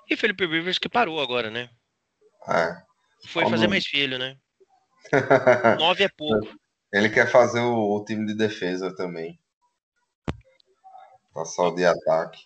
E 0.10 0.16
Felipe 0.16 0.46
Rivers 0.46 0.78
que 0.78 0.90
parou 0.90 1.22
agora, 1.22 1.50
né? 1.50 1.70
É. 2.48 2.76
Foi 3.28 3.50
fazer 3.50 3.68
mais 3.68 3.86
filho, 3.86 4.18
né? 4.18 4.38
Nove 5.80 6.04
é 6.04 6.10
pouco. 6.10 6.48
Ele 6.94 7.10
quer 7.10 7.30
fazer 7.30 7.62
o, 7.62 7.96
o, 7.96 8.06
time 8.06 8.26
de 8.26 8.36
defesa 8.36 8.94
também. 8.96 9.40
Tá 11.34 11.46
só 11.46 11.70
de 11.72 11.86
ataque. 11.86 12.40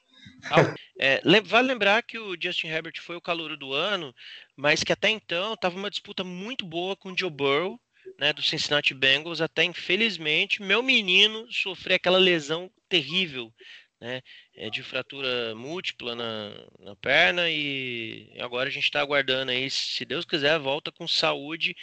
É, 0.99 1.19
vale 1.41 1.67
lembrar 1.67 2.03
que 2.03 2.19
o 2.19 2.35
Justin 2.39 2.67
Herbert 2.67 3.01
foi 3.01 3.15
o 3.15 3.21
calor 3.21 3.57
do 3.57 3.73
ano, 3.73 4.13
mas 4.55 4.83
que 4.83 4.93
até 4.93 5.09
então 5.09 5.53
estava 5.53 5.75
uma 5.75 5.89
disputa 5.89 6.23
muito 6.23 6.65
boa 6.65 6.95
com 6.95 7.11
o 7.11 7.17
Joe 7.17 7.29
Burrow, 7.29 7.79
né, 8.19 8.31
do 8.31 8.41
Cincinnati 8.41 8.93
Bengals, 8.93 9.41
até 9.41 9.63
infelizmente 9.63 10.61
meu 10.61 10.83
menino 10.83 11.51
sofreu 11.51 11.95
aquela 11.95 12.17
lesão 12.17 12.71
terrível 12.87 13.51
né? 13.99 14.21
É 14.55 14.69
de 14.69 14.83
fratura 14.83 15.55
múltipla 15.55 16.15
na, 16.15 16.51
na 16.79 16.95
perna 16.95 17.49
e 17.49 18.35
agora 18.39 18.69
a 18.69 18.71
gente 18.71 18.85
está 18.85 19.01
aguardando 19.01 19.51
aí, 19.51 19.69
se 19.69 20.05
Deus 20.05 20.25
quiser, 20.25 20.59
volta 20.59 20.91
com 20.91 21.07
saúde 21.07 21.75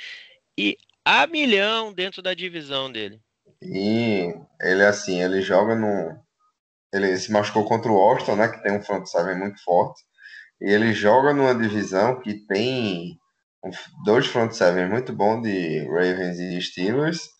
e 0.56 0.76
a 1.04 1.26
milhão 1.26 1.92
dentro 1.92 2.22
da 2.22 2.34
divisão 2.34 2.90
dele. 2.90 3.20
E 3.60 4.32
ele 4.60 4.84
assim, 4.84 5.22
ele 5.22 5.40
joga 5.42 5.74
no 5.74 6.20
ele 6.92 7.16
se 7.16 7.32
machucou 7.32 7.64
contra 7.64 7.90
o 7.90 7.96
Austin, 7.96 8.32
né, 8.32 8.48
que 8.48 8.62
tem 8.62 8.72
um 8.72 8.82
front 8.82 9.06
seven 9.06 9.38
muito 9.38 9.62
forte. 9.64 10.02
E 10.60 10.70
ele 10.70 10.92
joga 10.92 11.32
numa 11.32 11.54
divisão 11.54 12.20
que 12.20 12.34
tem 12.46 13.18
dois 14.04 14.26
front 14.26 14.52
seven 14.52 14.88
muito 14.88 15.12
bons 15.12 15.42
de 15.42 15.86
Ravens 15.86 16.38
e 16.38 16.60
Steelers 16.60 17.30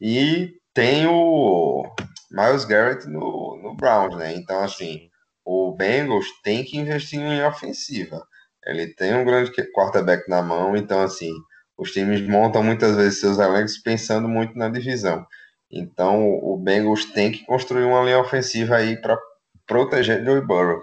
e 0.00 0.52
tem 0.74 1.06
o 1.06 1.84
Miles 2.30 2.64
Garrett 2.64 3.06
no, 3.08 3.58
no 3.62 3.74
Browns, 3.74 4.16
né? 4.16 4.34
Então, 4.34 4.62
assim, 4.62 5.08
o 5.44 5.74
Bengals 5.74 6.26
tem 6.42 6.64
que 6.64 6.76
investir 6.76 7.20
em 7.20 7.42
ofensiva. 7.44 8.22
Ele 8.66 8.94
tem 8.94 9.14
um 9.14 9.24
grande 9.24 9.50
quarterback 9.72 10.28
na 10.28 10.42
mão, 10.42 10.76
então, 10.76 11.00
assim, 11.00 11.32
os 11.76 11.92
times 11.92 12.20
montam 12.28 12.62
muitas 12.62 12.96
vezes 12.96 13.20
seus 13.20 13.38
elencos 13.38 13.78
pensando 13.78 14.28
muito 14.28 14.56
na 14.58 14.68
divisão. 14.68 15.26
Então, 15.70 16.28
o 16.42 16.56
Bengals 16.58 17.06
tem 17.06 17.30
que 17.32 17.44
construir 17.44 17.84
uma 17.84 18.02
linha 18.02 18.18
ofensiva 18.18 18.76
aí 18.76 19.00
para 19.00 19.18
proteger 19.66 20.24
Joe 20.24 20.40
Burrow. 20.40 20.82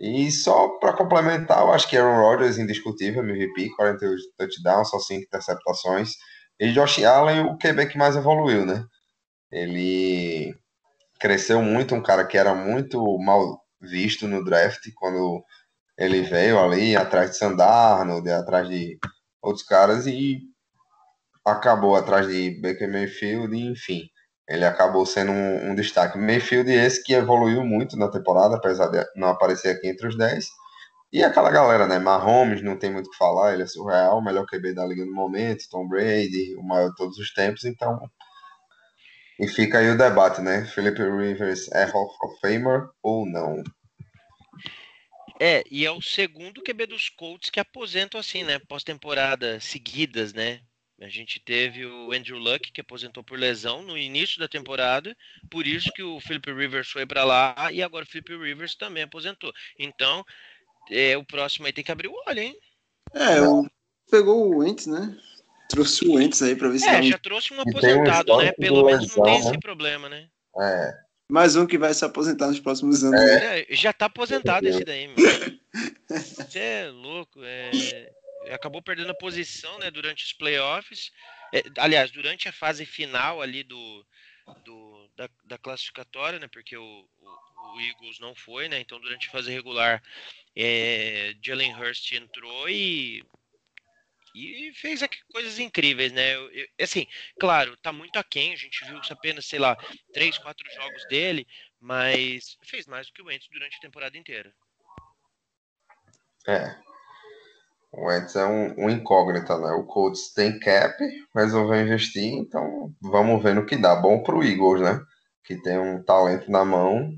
E 0.00 0.30
só 0.30 0.78
para 0.78 0.94
complementar, 0.94 1.60
eu 1.60 1.72
acho 1.72 1.88
que 1.88 1.96
Aaron 1.96 2.20
Rodgers 2.22 2.58
indiscutível, 2.58 3.22
MVP, 3.22 3.70
48 3.76 4.22
touchdowns, 4.38 4.88
só 4.88 4.98
5 4.98 5.22
interceptações. 5.24 6.14
E 6.58 6.72
Josh 6.72 7.04
Allen, 7.04 7.42
o 7.42 7.56
que 7.58 7.98
mais 7.98 8.16
evoluiu, 8.16 8.64
né? 8.64 8.84
Ele 9.52 10.54
cresceu 11.20 11.62
muito, 11.62 11.94
um 11.94 12.02
cara 12.02 12.26
que 12.26 12.38
era 12.38 12.54
muito 12.54 13.18
mal 13.18 13.60
visto 13.80 14.26
no 14.26 14.44
draft 14.44 14.88
quando 14.96 15.44
ele 15.96 16.22
veio 16.22 16.58
ali 16.58 16.96
atrás 16.96 17.30
de 17.30 17.36
Sandarno, 17.36 18.22
atrás 18.32 18.68
de 18.68 18.98
outros 19.42 19.64
caras 19.64 20.06
e 20.06 20.40
acabou 21.44 21.94
atrás 21.94 22.26
de 22.26 22.60
Baker 22.60 22.90
Mayfield, 22.90 23.56
enfim, 23.56 24.08
ele 24.48 24.64
acabou 24.64 25.04
sendo 25.06 25.32
um, 25.32 25.70
um, 25.70 25.74
destaque. 25.74 26.18
Mayfield 26.18 26.70
esse 26.72 27.02
que 27.02 27.12
evoluiu 27.12 27.64
muito 27.64 27.96
na 27.96 28.08
temporada, 28.08 28.56
apesar 28.56 28.88
de 28.88 29.04
não 29.14 29.28
aparecer 29.28 29.76
aqui 29.76 29.88
entre 29.88 30.08
os 30.08 30.16
10. 30.16 30.46
E 31.12 31.22
aquela 31.22 31.50
galera, 31.50 31.86
né? 31.86 31.98
Mahomes, 31.98 32.62
não 32.62 32.78
tem 32.78 32.90
muito 32.90 33.08
o 33.08 33.10
que 33.10 33.16
falar, 33.16 33.52
ele 33.52 33.64
é 33.64 33.66
surreal, 33.66 34.18
o 34.18 34.24
melhor 34.24 34.46
QB 34.46 34.74
da 34.74 34.86
liga 34.86 35.04
no 35.04 35.12
momento, 35.12 35.68
Tom 35.70 35.88
Brady, 35.88 36.54
o 36.56 36.62
maior 36.62 36.90
de 36.90 36.96
todos 36.96 37.18
os 37.18 37.32
tempos, 37.32 37.64
então 37.64 38.00
e 39.40 39.48
fica 39.48 39.78
aí 39.78 39.88
o 39.90 39.96
debate, 39.96 40.42
né? 40.42 40.66
Felipe 40.66 41.02
Rivers 41.02 41.72
é 41.72 41.84
Hall 41.84 42.14
of 42.22 42.38
Famer 42.40 42.90
ou 43.02 43.24
não? 43.24 43.64
É, 45.40 45.64
e 45.70 45.86
é 45.86 45.90
o 45.90 46.02
segundo 46.02 46.62
QB 46.62 46.84
dos 46.84 47.08
Colts 47.08 47.48
que 47.48 47.58
aposentam 47.58 48.20
assim, 48.20 48.44
né? 48.44 48.58
Pós-temporada 48.58 49.58
seguidas, 49.58 50.34
né? 50.34 50.60
A 51.00 51.08
gente 51.08 51.40
teve 51.40 51.86
o 51.86 52.12
Andrew 52.12 52.36
Luck, 52.36 52.70
que 52.70 52.82
aposentou 52.82 53.24
por 53.24 53.38
lesão 53.38 53.82
no 53.82 53.96
início 53.96 54.38
da 54.38 54.46
temporada, 54.46 55.16
por 55.50 55.66
isso 55.66 55.90
que 55.94 56.02
o 56.02 56.20
Philip 56.20 56.52
Rivers 56.52 56.90
foi 56.90 57.06
para 57.06 57.24
lá 57.24 57.72
e 57.72 57.82
agora 57.82 58.04
o 58.04 58.06
Philip 58.06 58.36
Rivers 58.36 58.74
também 58.74 59.04
aposentou. 59.04 59.50
Então, 59.78 60.22
é, 60.90 61.16
o 61.16 61.24
próximo 61.24 61.64
aí 61.64 61.72
tem 61.72 61.82
que 61.82 61.90
abrir 61.90 62.08
o 62.08 62.22
olho, 62.26 62.40
hein? 62.40 62.54
É, 63.14 63.40
o... 63.40 63.66
pegou 64.10 64.46
o 64.46 64.58
Wentz, 64.58 64.86
né? 64.86 65.16
Trouxe 65.70 66.06
o 66.06 66.20
Entes 66.20 66.42
aí 66.42 66.56
pra 66.56 66.68
ver 66.68 66.80
se. 66.80 66.88
É, 66.88 67.02
já 67.02 67.18
trouxe 67.18 67.54
um 67.54 67.60
aposentado, 67.60 68.36
né? 68.38 68.52
Pelo 68.52 68.84
menos 68.84 69.02
lesão, 69.02 69.16
não 69.16 69.24
tem 69.24 69.38
esse 69.38 69.58
problema, 69.60 70.08
né? 70.08 70.28
É. 70.60 70.92
Mais 71.30 71.54
um 71.54 71.64
que 71.64 71.78
vai 71.78 71.94
se 71.94 72.04
aposentar 72.04 72.48
nos 72.48 72.58
próximos 72.58 73.04
anos. 73.04 73.20
É. 73.20 73.60
É, 73.60 73.66
já 73.70 73.92
tá 73.92 74.06
aposentado 74.06 74.66
esse 74.66 74.84
daí, 74.84 75.06
mano. 75.06 75.18
Você 76.10 76.58
é 76.58 76.90
louco. 76.90 77.40
É... 77.44 77.70
Acabou 78.52 78.82
perdendo 78.82 79.12
a 79.12 79.14
posição, 79.14 79.78
né? 79.78 79.92
Durante 79.92 80.24
os 80.24 80.32
playoffs. 80.32 81.12
É, 81.54 81.62
aliás, 81.78 82.10
durante 82.10 82.48
a 82.48 82.52
fase 82.52 82.84
final 82.84 83.40
ali 83.40 83.62
do, 83.62 84.06
do 84.64 85.08
da, 85.16 85.28
da, 85.44 85.58
classificatória, 85.58 86.40
né? 86.40 86.48
Porque 86.48 86.76
o, 86.76 86.82
o, 86.82 87.76
o, 87.76 87.80
Eagles 87.80 88.18
não 88.18 88.34
foi, 88.34 88.68
né? 88.68 88.80
Então, 88.80 89.00
durante 89.00 89.28
a 89.28 89.30
fase 89.30 89.52
regular, 89.52 90.02
é, 90.56 91.34
Jalen 91.40 91.74
Hurst 91.76 92.10
entrou 92.12 92.68
e 92.68 93.22
e 94.34 94.72
fez 94.74 95.02
aqui 95.02 95.18
coisas 95.32 95.58
incríveis, 95.58 96.12
né? 96.12 96.34
Eu, 96.34 96.50
eu, 96.50 96.66
assim, 96.80 97.06
claro, 97.38 97.76
tá 97.78 97.92
muito 97.92 98.18
aquém, 98.18 98.52
a 98.52 98.56
gente 98.56 98.84
viu 98.84 99.00
apenas, 99.10 99.46
sei 99.46 99.58
lá, 99.58 99.76
três, 100.12 100.38
quatro 100.38 100.64
jogos 100.72 101.06
dele, 101.08 101.46
mas 101.80 102.56
fez 102.64 102.86
mais 102.86 103.06
do 103.06 103.12
que 103.12 103.22
o 103.22 103.26
Wentz 103.26 103.48
durante 103.50 103.76
a 103.76 103.80
temporada 103.80 104.16
inteira. 104.16 104.52
É. 106.46 106.76
O 107.92 108.06
Wentz 108.06 108.36
é 108.36 108.46
um, 108.46 108.84
um 108.84 108.90
incógnita, 108.90 109.58
né? 109.58 109.72
O 109.72 109.84
Colts 109.84 110.32
tem 110.32 110.58
cap, 110.60 110.96
resolveu 111.34 111.80
investir, 111.80 112.32
então 112.34 112.94
vamos 113.00 113.42
ver 113.42 113.54
no 113.54 113.66
que 113.66 113.76
dá. 113.76 113.96
Bom 113.96 114.22
pro 114.22 114.44
Eagles, 114.44 114.80
né? 114.80 115.04
Que 115.44 115.60
tem 115.60 115.78
um 115.78 116.02
talento 116.02 116.50
na 116.50 116.64
mão, 116.64 117.12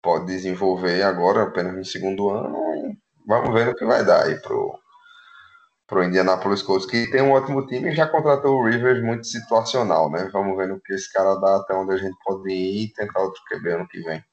pode 0.00 0.26
desenvolver 0.26 1.02
agora, 1.02 1.42
apenas 1.42 1.74
no 1.74 1.84
segundo 1.84 2.30
ano, 2.30 2.96
vamos 3.26 3.52
ver 3.52 3.66
no 3.66 3.74
que 3.74 3.84
vai 3.84 4.04
dar 4.04 4.24
aí 4.24 4.40
pro, 4.40 4.81
pro 5.92 6.02
Indianapolis 6.02 6.62
Colts, 6.62 6.86
que 6.86 7.10
tem 7.10 7.20
um 7.20 7.32
ótimo 7.32 7.66
time 7.66 7.92
e 7.92 7.94
já 7.94 8.08
contratou 8.08 8.56
o 8.58 8.64
Rivers 8.64 9.04
muito 9.04 9.26
situacional, 9.26 10.10
né? 10.10 10.26
Vamos 10.32 10.56
ver 10.56 10.66
no 10.66 10.80
que 10.80 10.94
esse 10.94 11.12
cara 11.12 11.34
dá 11.34 11.56
até 11.56 11.74
onde 11.74 11.92
a 11.92 11.98
gente 11.98 12.16
pode 12.24 12.50
ir 12.50 12.84
e 12.84 12.92
tentar 12.94 13.20
outro 13.20 13.42
QB 13.44 13.72
ano 13.72 13.86
que 13.86 14.00
vem. 14.00 14.24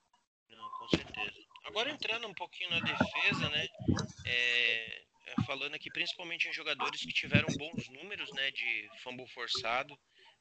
Não, 0.50 0.70
com 0.80 0.88
certeza. 0.88 1.34
Agora 1.66 1.92
entrando 1.92 2.28
um 2.28 2.34
pouquinho 2.34 2.70
na 2.70 2.80
defesa, 2.80 3.50
né? 3.50 3.66
É, 4.26 5.02
é, 5.28 5.44
falando 5.46 5.76
aqui 5.76 5.92
principalmente 5.92 6.48
em 6.48 6.54
jogadores 6.54 7.02
que 7.02 7.12
tiveram 7.12 7.50
bons 7.58 7.90
números, 7.90 8.32
né? 8.36 8.52
De 8.52 8.90
fumble 9.04 9.28
forçado. 9.28 9.94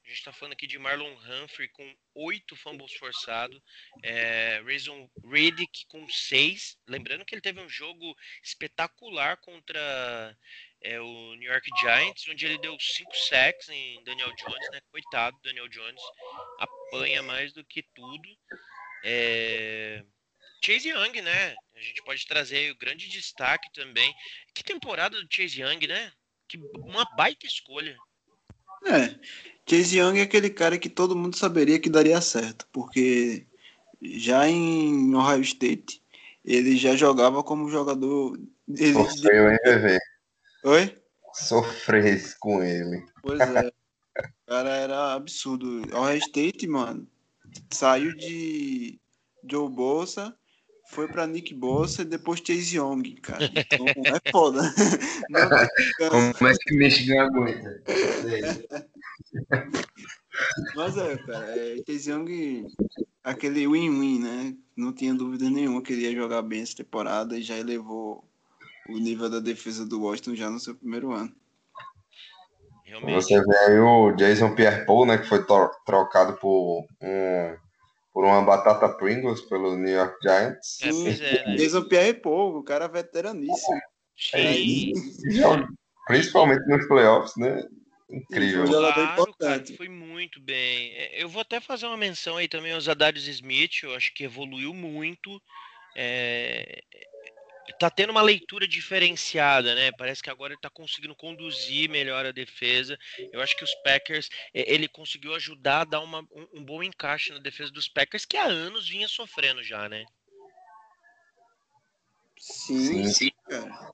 A 0.05 0.07
gente 0.07 0.19
está 0.19 0.31
falando 0.31 0.53
aqui 0.53 0.65
de 0.65 0.79
Marlon 0.79 1.13
Humphrey 1.13 1.67
com 1.67 1.95
oito 2.15 2.55
fumbles 2.55 2.93
forçados, 2.93 3.59
é, 4.01 4.61
Reason 4.65 5.09
Riddick 5.25 5.85
com 5.87 6.07
seis. 6.07 6.77
Lembrando 6.87 7.25
que 7.25 7.35
ele 7.35 7.41
teve 7.41 7.59
um 7.59 7.69
jogo 7.69 8.15
espetacular 8.41 9.37
contra 9.37 10.35
é 10.81 10.99
o 10.99 11.35
New 11.35 11.51
York 11.51 11.69
Giants, 11.79 12.27
onde 12.29 12.45
ele 12.45 12.57
deu 12.59 12.75
cinco 12.79 13.15
sacks 13.15 13.69
em 13.69 14.03
Daniel 14.03 14.33
Jones, 14.35 14.69
né? 14.71 14.79
Coitado, 14.91 15.37
Daniel 15.43 15.67
Jones 15.67 16.01
apanha 16.57 17.21
mais 17.21 17.53
do 17.53 17.63
que 17.65 17.83
tudo. 17.93 18.29
É... 19.03 20.03
Chase 20.63 20.89
Young, 20.89 21.21
né? 21.21 21.55
A 21.75 21.81
gente 21.81 22.03
pode 22.03 22.25
trazer 22.27 22.71
o 22.71 22.77
grande 22.77 23.07
destaque 23.07 23.71
também. 23.73 24.13
Que 24.53 24.63
temporada 24.63 25.21
do 25.21 25.27
Chase 25.29 25.61
Young, 25.61 25.87
né? 25.87 26.11
Que 26.47 26.57
uma 26.77 27.05
baita 27.15 27.45
escolha. 27.45 27.97
É, 28.85 29.19
Chase 29.69 29.97
Young 29.97 30.19
é 30.19 30.23
aquele 30.23 30.49
cara 30.49 30.77
que 30.77 30.89
todo 30.89 31.15
mundo 31.15 31.37
saberia 31.37 31.79
que 31.79 31.89
daria 31.89 32.21
certo, 32.21 32.67
porque 32.71 33.45
já 34.01 34.47
em 34.47 35.13
Ohio 35.13 35.41
State 35.41 36.01
ele 36.43 36.77
já 36.77 36.95
jogava 36.95 37.43
como 37.43 37.69
jogador. 37.69 38.39
Ele, 38.67 38.93
Sofreu, 38.93 39.51
hein, 39.51 39.57
bebê? 39.63 39.99
Oi? 40.63 40.95
Sofrer 41.33 42.37
com 42.39 42.63
ele. 42.63 43.05
Pois 43.21 43.39
é. 43.39 43.67
O 43.67 44.51
cara 44.51 44.69
era 44.69 45.13
absurdo. 45.13 45.83
Ao 45.93 46.13
State, 46.15 46.67
mano, 46.67 47.07
saiu 47.71 48.15
de 48.15 48.99
Joe 49.49 49.69
Bolsa, 49.69 50.35
foi 50.89 51.07
para 51.07 51.27
Nick 51.27 51.53
Bossa 51.53 52.01
e 52.01 52.05
depois 52.05 52.41
Chase 52.45 52.77
Young, 52.77 53.15
cara. 53.21 53.45
Então 53.45 53.85
é 53.87 54.31
foda. 54.31 54.61
Como 56.37 56.49
é 56.49 56.53
que 56.55 56.75
Michigan 56.75 57.25
aguenta? 57.25 57.83
Mas 60.75 60.97
é, 60.97 61.17
cara, 61.17 61.57
é, 61.57 61.77
Chase 61.87 62.11
Young, 62.11 62.67
aquele 63.23 63.67
win-win, 63.67 64.19
né? 64.19 64.57
Não 64.75 64.91
tinha 64.91 65.13
dúvida 65.13 65.49
nenhuma 65.49 65.81
que 65.81 65.93
ele 65.93 66.01
ia 66.01 66.15
jogar 66.15 66.41
bem 66.41 66.61
essa 66.61 66.77
temporada 66.77 67.37
e 67.37 67.43
já 67.43 67.57
elevou 67.57 68.27
o 68.89 68.99
nível 68.99 69.29
da 69.29 69.39
defesa 69.39 69.85
do 69.85 70.01
Washington 70.01 70.35
já 70.35 70.49
no 70.49 70.59
seu 70.59 70.75
primeiro 70.75 71.11
ano. 71.11 71.33
Realmente. 72.85 73.13
Você 73.23 73.39
vê 73.39 73.57
aí 73.67 73.79
o 73.79 74.11
Jason 74.13 74.55
Pierre-Paul, 74.55 75.05
né, 75.05 75.17
que 75.17 75.27
foi 75.27 75.45
trocado 75.85 76.37
por 76.37 76.85
um 77.01 77.57
por 78.11 78.25
uma 78.25 78.41
batata 78.41 78.89
Pringles 78.89 79.41
pelo 79.41 79.77
New 79.77 79.93
York 79.93 80.17
Giants. 80.21 80.81
É, 80.81 80.91
Sim, 80.91 81.07
é, 81.23 81.45
né? 81.47 81.55
Jason 81.55 81.83
Pierre-Paul, 81.83 82.57
o 82.57 82.63
cara 82.63 82.87
veteraníssimo. 82.87 83.79
Sim. 84.17 84.91
Principalmente 86.07 86.67
nos 86.67 86.87
playoffs, 86.87 87.35
né? 87.37 87.63
Incrível. 88.11 88.65
Claro, 88.65 89.33
cara, 89.39 89.63
foi 89.77 89.87
muito 89.87 90.41
bem. 90.41 90.91
É, 90.95 91.23
eu 91.23 91.29
vou 91.29 91.41
até 91.41 91.59
fazer 91.59 91.85
uma 91.85 91.95
menção 91.95 92.37
aí 92.37 92.47
também 92.47 92.73
aos 92.73 92.89
Adarius 92.89 93.27
Smith, 93.27 93.83
eu 93.83 93.95
acho 93.95 94.13
que 94.13 94.23
evoluiu 94.23 94.73
muito. 94.73 95.39
É, 95.95 96.81
tá 97.79 97.89
tendo 97.89 98.11
uma 98.11 98.21
leitura 98.21 98.67
diferenciada, 98.67 99.75
né? 99.75 99.91
Parece 99.91 100.21
que 100.21 100.29
agora 100.29 100.53
ele 100.53 100.61
tá 100.61 100.69
conseguindo 100.69 101.15
conduzir 101.15 101.89
melhor 101.89 102.25
a 102.25 102.31
defesa. 102.31 102.97
Eu 103.31 103.41
acho 103.41 103.55
que 103.55 103.63
os 103.63 103.73
Packers, 103.83 104.29
ele 104.53 104.87
conseguiu 104.87 105.35
ajudar 105.35 105.81
a 105.81 105.85
dar 105.85 106.01
uma, 106.01 106.21
um, 106.31 106.47
um, 106.55 106.63
bom 106.63 106.81
encaixe 106.81 107.31
na 107.31 107.39
defesa 107.39 107.71
dos 107.71 107.87
Packers, 107.87 108.25
que 108.25 108.37
há 108.37 108.45
anos 108.45 108.87
vinha 108.87 109.07
sofrendo 109.07 109.63
já, 109.63 109.87
né? 109.89 110.05
Sim, 112.37 113.05
sim, 113.05 113.31
cara. 113.47 113.91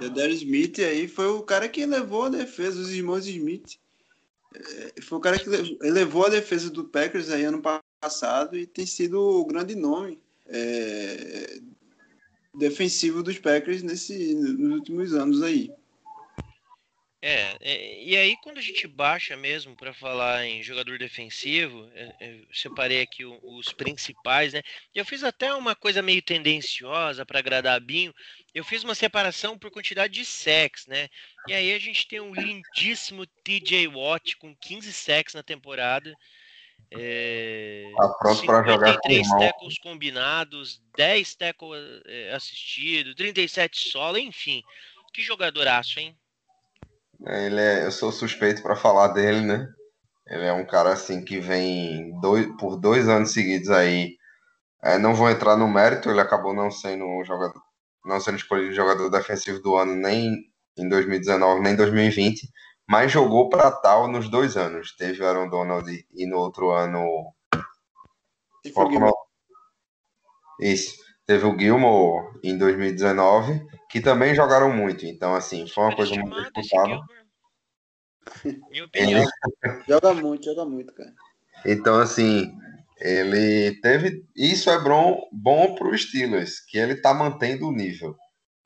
E 0.00 0.06
o 0.06 0.10
Darius 0.10 0.42
Smith 0.42 0.78
aí 0.78 1.08
foi 1.08 1.26
o 1.26 1.42
cara 1.42 1.68
que 1.68 1.84
levou 1.84 2.24
a 2.24 2.30
defesa, 2.30 2.80
os 2.80 2.92
irmãos 2.92 3.26
Smith. 3.26 3.78
É, 4.54 5.02
foi 5.02 5.18
o 5.18 5.20
cara 5.20 5.38
que 5.38 5.48
levou 5.80 6.26
a 6.26 6.30
defesa 6.30 6.70
do 6.70 6.84
Packers 6.84 7.30
aí 7.30 7.44
ano 7.44 7.62
passado 8.00 8.56
e 8.56 8.66
tem 8.66 8.86
sido 8.86 9.20
o 9.20 9.44
grande 9.44 9.74
nome 9.74 10.18
é, 10.48 11.60
defensivo 12.54 13.22
dos 13.22 13.38
Packers 13.38 13.82
nesse, 13.82 14.34
nos 14.34 14.78
últimos 14.78 15.14
anos 15.14 15.42
aí. 15.42 15.70
É, 17.20 17.56
é, 17.60 18.04
e 18.04 18.16
aí 18.16 18.36
quando 18.44 18.58
a 18.58 18.62
gente 18.62 18.86
baixa 18.86 19.36
mesmo 19.36 19.74
para 19.74 19.92
falar 19.92 20.46
em 20.46 20.62
jogador 20.62 20.98
defensivo, 20.98 21.90
é, 21.92 22.14
é, 22.20 22.40
separei 22.52 23.00
aqui 23.02 23.24
os 23.24 23.72
principais, 23.72 24.52
né? 24.52 24.62
Eu 24.94 25.04
fiz 25.04 25.24
até 25.24 25.52
uma 25.52 25.74
coisa 25.74 26.00
meio 26.00 26.22
tendenciosa 26.22 27.26
para 27.26 27.40
agradar 27.40 27.74
a 27.76 27.80
Binho. 27.80 28.14
Eu 28.54 28.64
fiz 28.64 28.84
uma 28.84 28.94
separação 28.94 29.58
por 29.58 29.68
quantidade 29.68 30.14
de 30.14 30.24
sacks, 30.24 30.86
né? 30.86 31.08
E 31.48 31.52
aí 31.52 31.72
a 31.72 31.78
gente 31.80 32.06
tem 32.06 32.20
um 32.20 32.32
lindíssimo 32.32 33.26
TJ 33.42 33.88
Watt 33.88 34.36
com 34.36 34.54
15 34.54 34.92
sacks 34.92 35.34
na 35.34 35.42
temporada. 35.42 36.14
É, 36.90 37.92
tá 37.96 38.08
pronto 38.18 38.46
para 38.46 38.64
jogar 38.64 38.98
com 38.98 39.12
o 39.12 39.38
tackles 39.38 39.78
combinados, 39.78 40.82
10 40.96 41.34
tackles 41.34 42.02
é, 42.06 42.34
assistidos, 42.34 43.14
37 43.14 43.90
solo, 43.90 44.18
enfim. 44.18 44.62
Que 45.12 45.22
jogadoraço, 45.22 46.00
hein? 46.00 46.16
É, 47.26 47.46
ele 47.46 47.60
é, 47.60 47.84
eu 47.84 47.90
sou 47.90 48.10
suspeito 48.10 48.62
para 48.62 48.76
falar 48.76 49.08
dele, 49.08 49.40
né? 49.40 49.68
Ele 50.26 50.44
é 50.44 50.52
um 50.52 50.64
cara 50.64 50.92
assim 50.92 51.24
que 51.24 51.38
vem 51.38 52.18
dois, 52.20 52.46
por 52.58 52.76
dois 52.76 53.08
anos 53.08 53.32
seguidos 53.32 53.70
aí. 53.70 54.16
É, 54.82 54.96
não 54.98 55.14
vou 55.14 55.28
entrar 55.28 55.56
no 55.56 55.68
mérito, 55.68 56.08
ele 56.08 56.20
acabou 56.20 56.54
não 56.54 56.70
sendo 56.70 57.04
um 57.04 57.24
jogador, 57.24 57.60
não 58.04 58.20
sendo 58.20 58.36
escolhido 58.36 58.74
jogador 58.74 59.10
defensivo 59.10 59.60
do 59.60 59.76
ano 59.76 59.94
nem 59.94 60.48
em 60.76 60.88
2019 60.88 61.60
nem 61.60 61.72
em 61.72 61.76
2020 61.76 62.48
mas 62.88 63.12
jogou 63.12 63.50
para 63.50 63.70
tal 63.70 64.08
nos 64.08 64.30
dois 64.30 64.56
anos. 64.56 64.96
Teve 64.96 65.22
o 65.22 65.26
Aaron 65.26 65.50
Donald 65.50 66.06
e 66.14 66.26
no 66.26 66.38
outro 66.38 66.70
ano. 66.70 67.34
Isso. 70.58 70.96
Teve 71.26 71.44
o 71.44 71.58
Gilmore 71.58 72.40
em 72.42 72.56
2019, 72.56 73.66
que 73.90 74.00
também 74.00 74.34
jogaram 74.34 74.72
muito. 74.72 75.04
Então, 75.04 75.34
assim, 75.34 75.68
foi 75.68 75.84
uma 75.84 75.94
coisa 75.94 76.14
muito 76.14 76.40
disputada. 76.40 76.98
Ele... 78.94 79.22
joga 79.86 80.14
muito, 80.14 80.44
joga 80.46 80.64
muito, 80.64 80.94
cara. 80.94 81.12
Então, 81.66 81.98
assim, 81.98 82.50
ele 82.98 83.78
teve. 83.82 84.24
Isso 84.34 84.70
é 84.70 84.78
bom, 84.82 85.28
bom 85.30 85.74
para 85.74 85.88
o 85.88 85.98
Steelers, 85.98 86.60
que 86.60 86.78
ele 86.78 86.96
tá 86.96 87.12
mantendo 87.12 87.68
o 87.68 87.72
nível. 87.72 88.16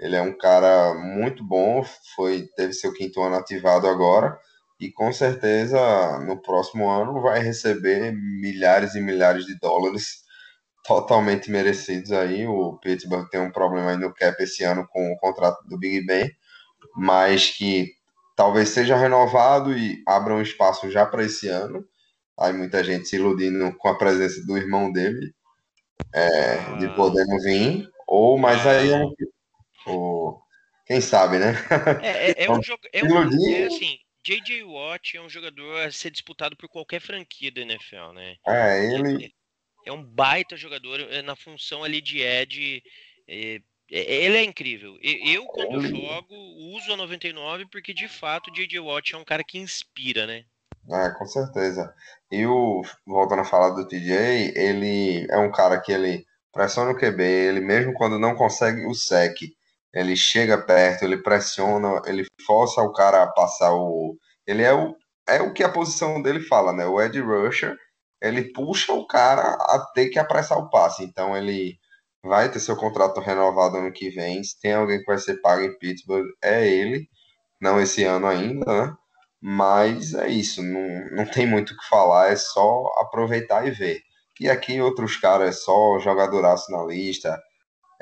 Ele 0.03 0.17
é 0.17 0.21
um 0.21 0.37
cara 0.37 0.95
muito 0.95 1.45
bom, 1.45 1.85
foi 2.17 2.49
teve 2.57 2.73
seu 2.73 2.93
quinto 2.93 3.23
ano 3.23 3.37
ativado 3.37 3.87
agora 3.87 4.37
e 4.81 4.91
com 4.91 5.13
certeza 5.13 5.79
no 6.27 6.43
próximo 6.43 6.91
ano 6.91 7.23
vai 7.23 7.39
receber 7.39 8.13
milhares 8.13 8.97
e 8.97 9.01
milhares 9.01 9.47
de 9.47 9.57
dólares 9.61 10.25
totalmente 10.85 11.53
merecidos 11.53 12.11
aí. 12.11 12.45
O 12.49 12.79
Pittsburgh 12.79 13.29
tem 13.31 13.41
um 13.41 13.53
problema 13.53 13.93
aí 13.93 13.97
no 13.97 14.13
cap 14.13 14.43
esse 14.43 14.65
ano 14.65 14.85
com 14.91 15.13
o 15.13 15.17
contrato 15.19 15.63
do 15.69 15.79
Big 15.79 16.05
Ben, 16.05 16.29
mas 16.97 17.51
que 17.51 17.93
talvez 18.37 18.71
seja 18.71 18.97
renovado 18.97 19.73
e 19.73 20.03
abra 20.05 20.35
um 20.35 20.43
espaço 20.43 20.91
já 20.91 21.07
para 21.07 21.23
esse 21.23 21.47
ano. 21.47 21.87
Aí 22.37 22.53
muita 22.53 22.83
gente 22.83 23.07
se 23.07 23.15
iludindo 23.15 23.73
com 23.79 23.87
a 23.87 23.97
presença 23.97 24.45
do 24.45 24.57
irmão 24.57 24.91
dele, 24.91 25.33
é, 26.13 26.57
de 26.79 26.87
ah. 26.87 26.95
poder 26.97 27.25
vir. 27.45 27.89
Ou, 28.09 28.37
mas 28.37 28.67
aí 28.67 28.91
é 28.91 28.97
um, 28.97 29.15
o... 29.87 30.41
Quem 30.87 31.01
sabe, 31.01 31.39
né? 31.39 31.55
É, 32.03 32.31
é, 32.31 32.45
é 32.45 32.51
um 32.51 32.63
jogo. 32.63 32.83
É, 32.93 33.05
um, 33.05 33.23
é 33.49 33.65
assim, 33.65 33.99
J.J. 34.25 34.65
Watt 34.65 35.17
é 35.17 35.21
um 35.21 35.29
jogador 35.29 35.81
a 35.81 35.93
ser 35.93 36.11
disputado 36.11 36.57
por 36.57 36.69
qualquer 36.69 37.01
franquia 37.01 37.51
da 37.51 37.61
NFL, 37.61 38.13
né? 38.15 38.37
É, 38.47 38.95
ele. 38.95 39.27
É, 39.27 39.91
é 39.91 39.93
um 39.93 40.03
baita 40.03 40.57
jogador 40.57 41.01
é, 41.01 41.23
na 41.23 41.37
função 41.37 41.83
ali 41.83 42.01
de 42.01 42.21
Ed. 42.21 42.83
É, 43.29 43.61
ele 43.91 44.37
é 44.37 44.45
incrível. 44.45 44.97
Eu, 45.03 45.45
quando 45.47 45.85
ele... 45.85 45.89
jogo, 45.89 46.35
uso 46.75 46.93
a 46.93 46.97
99 46.97 47.67
porque, 47.71 47.93
de 47.93 48.09
fato, 48.09 48.51
o 48.51 48.53
J.J. 48.53 48.81
Watt 48.81 49.15
é 49.15 49.19
um 49.19 49.25
cara 49.25 49.45
que 49.45 49.59
inspira, 49.59 50.27
né? 50.27 50.45
É, 50.91 51.11
com 51.11 51.27
certeza. 51.27 51.95
E 52.31 52.47
o, 52.47 52.83
voltando 53.07 53.43
a 53.43 53.45
falar 53.45 53.71
do 53.71 53.87
TJ, 53.87 54.53
ele 54.57 55.27
é 55.31 55.37
um 55.39 55.53
cara 55.53 55.81
que 55.81 55.93
ele 55.93 56.27
pressiona 56.53 56.91
o 56.91 56.99
QB, 56.99 57.23
ele 57.23 57.61
mesmo 57.61 57.93
quando 57.95 58.19
não 58.19 58.35
consegue 58.35 58.85
o 58.87 58.95
sec, 58.95 59.37
ele 59.95 60.17
chega 60.17 60.59
perto, 60.59 61.05
ele 61.05 61.23
pressiona, 61.23 62.01
ele 62.07 62.27
força 62.47 62.81
o 62.83 62.93
cara 62.93 63.23
a 63.23 63.33
passar 63.33 63.73
o. 63.75 64.17
Ele 64.47 64.63
é 64.63 64.73
o, 64.73 64.97
é 65.29 65.41
o 65.43 65.53
que 65.53 65.63
a 65.63 65.69
posição 65.69 66.21
dele 66.23 66.41
fala, 66.41 66.73
né? 66.73 66.87
O 66.87 67.01
Ed 67.01 67.21
Rusher, 67.21 67.77
ele 68.21 68.53
puxa 68.53 68.93
o 68.93 69.07
cara 69.07 69.43
a 69.43 69.87
ter 69.95 70.09
que 70.09 70.19
apressar 70.19 70.59
o 70.59 70.71
passe. 70.71 71.05
Então 71.05 71.37
ele 71.37 71.79
vai 72.25 72.51
ter 72.51 72.61
seu 72.61 72.77
contrato 72.77 73.21
renovado 73.21 73.77
ano 73.79 73.93
que 73.93 74.11
vem. 74.11 74.43
Se 74.43 74.61
tem 74.61 74.75
alguém 74.75 74.99
que 75.01 75.07
vai 75.07 75.19
ser 75.19 75.41
pago 75.41 75.63
em 75.63 75.79
Pittsburgh, 75.79 76.27
é 76.43 76.67
ele. 76.69 77.09
Não 77.61 77.81
esse 77.81 78.05
ano 78.05 78.27
ainda, 78.27 78.65
né? 78.67 78.95
Mas 79.41 80.15
é 80.15 80.29
isso, 80.29 80.63
não, 80.63 81.11
não 81.17 81.27
tem 81.27 81.47
muito 81.47 81.75
o 81.75 81.77
que 81.77 81.89
falar, 81.89 82.31
é 82.33 82.37
só 82.37 82.85
aproveitar 83.01 83.67
e 83.67 83.73
ver. 83.73 84.01
E 84.41 84.49
aqui 84.49 84.81
outros 84.81 85.17
caras, 85.17 85.49
é 85.49 85.53
só 85.53 85.99
jogadoraço 85.99 86.71
na 86.71 86.85
lista, 86.85 87.41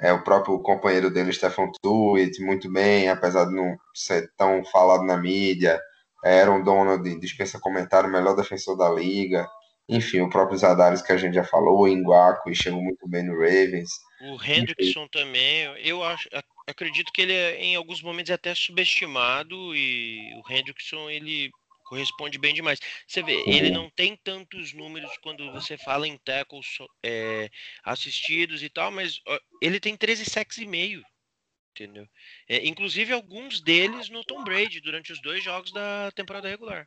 é, 0.01 0.13
o 0.13 0.25
próprio 0.25 0.59
companheiro 0.61 1.11
dele, 1.11 1.33
Stefan 1.33 1.71
Tuitt, 1.83 2.43
muito 2.43 2.71
bem, 2.73 3.09
apesar 3.09 3.45
de 3.45 3.55
não 3.55 3.77
ser 3.95 4.33
tão 4.37 4.65
falado 4.65 5.05
na 5.05 5.17
mídia. 5.17 5.81
Aaron 6.25 6.63
Donald 6.63 7.19
dispensa 7.19 7.61
comentário, 7.61 8.11
melhor 8.11 8.35
defensor 8.35 8.77
da 8.77 8.91
liga. 8.91 9.47
Enfim, 9.89 10.21
o 10.21 10.31
próprio 10.31 10.57
Zadares 10.57 11.03
que 11.03 11.13
a 11.13 11.17
gente 11.17 11.35
já 11.35 11.45
falou, 11.45 11.81
o 11.81 11.89
Inguaco, 11.89 12.49
e 12.49 12.55
chegou 12.55 12.81
muito 12.81 13.09
bem 13.09 13.25
no 13.25 13.33
Ravens. 13.33 13.91
O 14.21 14.43
Hendrickson 14.43 15.09
também, 15.09 15.65
eu 15.83 16.05
acho, 16.05 16.29
acredito 16.67 17.11
que 17.13 17.23
ele 17.23 17.33
é, 17.33 17.61
em 17.61 17.75
alguns 17.75 18.03
momentos 18.03 18.31
é 18.31 18.35
até 18.35 18.55
subestimado 18.55 19.75
e 19.75 20.31
o 20.37 20.53
Hendrickson 20.53 21.11
ele 21.11 21.51
corresponde 21.91 22.39
bem 22.39 22.55
demais. 22.55 22.79
Você 23.07 23.21
vê, 23.21 23.43
ele 23.45 23.69
uhum. 23.69 23.83
não 23.83 23.91
tem 23.91 24.17
tantos 24.23 24.73
números 24.73 25.11
quando 25.25 25.51
você 25.51 25.77
fala 25.77 26.07
em 26.07 26.17
tackles 26.19 26.79
é, 27.05 27.51
assistidos 27.85 28.63
e 28.63 28.71
tal, 28.71 28.93
mas 28.93 29.21
ó, 29.27 29.39
ele 29.61 29.81
tem 29.81 29.97
13 29.97 30.25
sacks 30.25 30.59
e 30.59 30.67
meio, 30.67 31.03
entendeu? 31.75 32.07
É, 32.49 32.65
inclusive 32.65 33.13
alguns 33.13 33.61
deles 33.61 34.09
no 34.09 34.25
Tom 34.25 34.45
Brady 34.45 34.81
durante 34.81 35.13
os 35.13 35.21
dois 35.21 35.43
jogos 35.43 35.73
da 35.73 36.13
temporada 36.15 36.49
regular. 36.49 36.87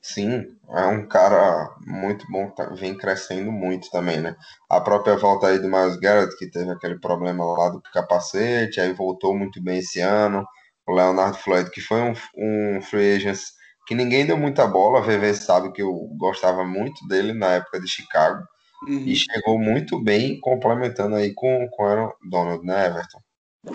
Sim, 0.00 0.56
é 0.68 0.86
um 0.86 1.06
cara 1.06 1.76
muito 1.80 2.24
bom, 2.30 2.48
tá, 2.50 2.66
vem 2.70 2.96
crescendo 2.96 3.50
muito 3.50 3.90
também, 3.90 4.20
né? 4.20 4.36
A 4.68 4.80
própria 4.80 5.16
volta 5.16 5.48
aí 5.48 5.58
do 5.58 5.68
Miles 5.68 5.96
Garrett, 5.96 6.36
que 6.38 6.50
teve 6.50 6.70
aquele 6.70 6.98
problema 6.98 7.44
lá 7.44 7.70
do 7.70 7.80
capacete, 7.80 8.80
aí 8.80 8.92
voltou 8.92 9.36
muito 9.36 9.60
bem 9.62 9.78
esse 9.78 10.00
ano 10.00 10.46
o 10.92 10.94
Leonardo 10.94 11.38
Floyd, 11.38 11.70
que 11.70 11.80
foi 11.80 12.00
um, 12.00 12.14
um 12.36 12.82
free 12.82 13.16
agent 13.16 13.38
que 13.86 13.94
ninguém 13.94 14.26
deu 14.26 14.36
muita 14.36 14.66
bola. 14.66 14.98
A 14.98 15.02
VV 15.02 15.34
sabe 15.34 15.72
que 15.72 15.82
eu 15.82 15.92
gostava 16.16 16.64
muito 16.64 17.06
dele 17.08 17.32
na 17.32 17.54
época 17.54 17.80
de 17.80 17.88
Chicago. 17.88 18.46
Uhum. 18.86 19.06
E 19.06 19.14
chegou 19.14 19.58
muito 19.58 19.98
bem, 20.00 20.40
complementando 20.40 21.14
aí 21.14 21.32
com, 21.32 21.68
com 21.70 21.82
o 21.82 21.86
Aaron 21.86 22.12
Donald, 22.28 22.64
né, 22.64 22.86
Everton? 22.86 23.20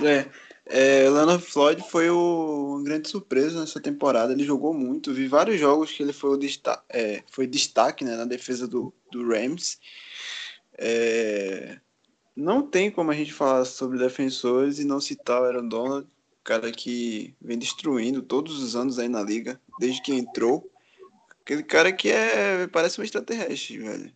É, 0.06 0.26
é, 0.66 1.10
Leonard 1.10 1.44
Floyd 1.44 1.82
foi 1.90 2.10
o, 2.10 2.76
uma 2.76 2.84
grande 2.84 3.10
surpresa 3.10 3.60
nessa 3.60 3.80
temporada. 3.80 4.34
Ele 4.34 4.44
jogou 4.44 4.74
muito. 4.74 5.14
Vi 5.14 5.28
vários 5.28 5.60
jogos 5.60 5.92
que 5.92 6.04
ele 6.04 6.14
foi, 6.14 6.32
o 6.32 6.38
destaque, 6.38 6.84
é, 6.90 7.24
foi 7.32 7.48
destaque 7.48 8.04
né, 8.04 8.16
na 8.16 8.26
defesa 8.26 8.68
do, 8.68 8.94
do 9.12 9.28
Rams. 9.28 9.80
É, 10.78 11.78
não 12.36 12.62
tem 12.62 12.92
como 12.92 13.10
a 13.10 13.16
gente 13.16 13.34
falar 13.34 13.66
sobre 13.66 13.98
defensores 13.98 14.78
e 14.78 14.86
não 14.86 15.00
citar 15.00 15.42
o 15.42 15.46
Aaron 15.46 15.68
Donald, 15.68 16.08
cara 16.48 16.72
que 16.72 17.36
vem 17.42 17.60
destruindo 17.60 18.22
todos 18.22 18.64
os 18.64 18.74
anos 18.74 18.98
aí 18.98 19.10
na 19.10 19.22
liga, 19.22 19.60
desde 19.78 20.02
que 20.02 20.14
entrou. 20.14 20.72
Aquele 21.42 21.62
cara 21.62 21.92
que 21.92 22.10
é 22.10 22.66
parece 22.68 23.02
um 23.02 23.04
extraterrestre, 23.04 23.80
velho. 23.80 24.16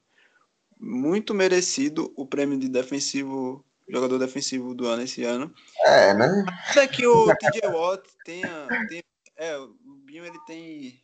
Muito 0.79 1.33
merecido 1.33 2.11
o 2.15 2.25
prêmio 2.25 2.57
de 2.57 2.69
defensivo 2.69 3.65
jogador 3.89 4.17
defensivo 4.17 4.73
do 4.73 4.87
ano 4.87 5.03
esse 5.03 5.25
ano. 5.25 5.53
É, 5.85 6.13
né? 6.13 6.45
Até 6.69 6.87
que 6.87 7.05
o 7.05 7.27
TJ 7.35 7.67
Watt 7.67 8.07
tenha, 8.23 8.67
tenha. 8.87 9.03
É, 9.35 9.57
o 9.57 9.75
Binho 10.05 10.25
ele 10.25 10.39
tem. 10.47 11.03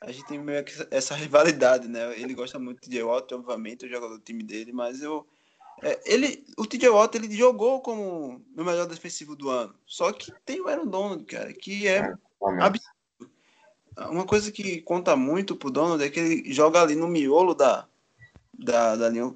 A 0.00 0.12
gente 0.12 0.26
tem 0.26 0.38
meio 0.38 0.64
que 0.64 0.72
essa 0.92 1.14
rivalidade, 1.16 1.88
né? 1.88 2.16
Ele 2.18 2.34
gosta 2.34 2.58
muito 2.58 2.80
TJ 2.80 3.02
Watt, 3.02 3.34
obviamente, 3.34 3.84
o 3.84 3.88
jogador 3.88 4.16
do 4.16 4.24
time 4.24 4.44
dele, 4.44 4.72
mas 4.72 5.02
eu. 5.02 5.26
É, 5.80 6.00
ele, 6.04 6.44
o 6.56 6.66
TJ 6.66 6.88
Watt 6.88 7.16
ele 7.16 7.34
jogou 7.34 7.80
como 7.80 8.42
o 8.56 8.64
melhor 8.64 8.86
defensivo 8.86 9.34
do 9.34 9.48
ano. 9.48 9.74
Só 9.86 10.12
que 10.12 10.32
tem 10.44 10.60
o 10.60 10.68
Aaron 10.68 10.86
Donald, 10.86 11.24
cara, 11.24 11.52
que 11.52 11.86
é, 11.86 11.98
é 11.98 12.14
absurdo. 12.60 12.92
Uma 14.10 14.24
coisa 14.24 14.50
que 14.50 14.80
conta 14.80 15.14
muito 15.16 15.54
pro 15.54 15.70
Donald 15.70 16.02
é 16.02 16.08
que 16.08 16.18
ele 16.18 16.52
joga 16.52 16.80
ali 16.80 16.94
no 16.94 17.06
miolo 17.06 17.54
da, 17.54 17.86
da, 18.52 18.96
da 18.96 19.08
linha 19.08 19.34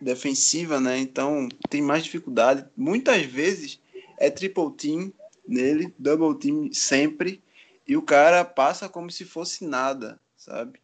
defensiva, 0.00 0.80
né? 0.80 0.98
Então 0.98 1.48
tem 1.68 1.80
mais 1.80 2.02
dificuldade. 2.04 2.66
Muitas 2.76 3.22
vezes 3.24 3.80
é 4.18 4.28
triple 4.30 4.72
team 4.72 5.12
nele, 5.46 5.94
double 5.98 6.38
team 6.38 6.72
sempre, 6.72 7.42
e 7.86 7.96
o 7.96 8.02
cara 8.02 8.44
passa 8.44 8.88
como 8.88 9.10
se 9.10 9.24
fosse 9.24 9.64
nada, 9.64 10.20
sabe? 10.36 10.80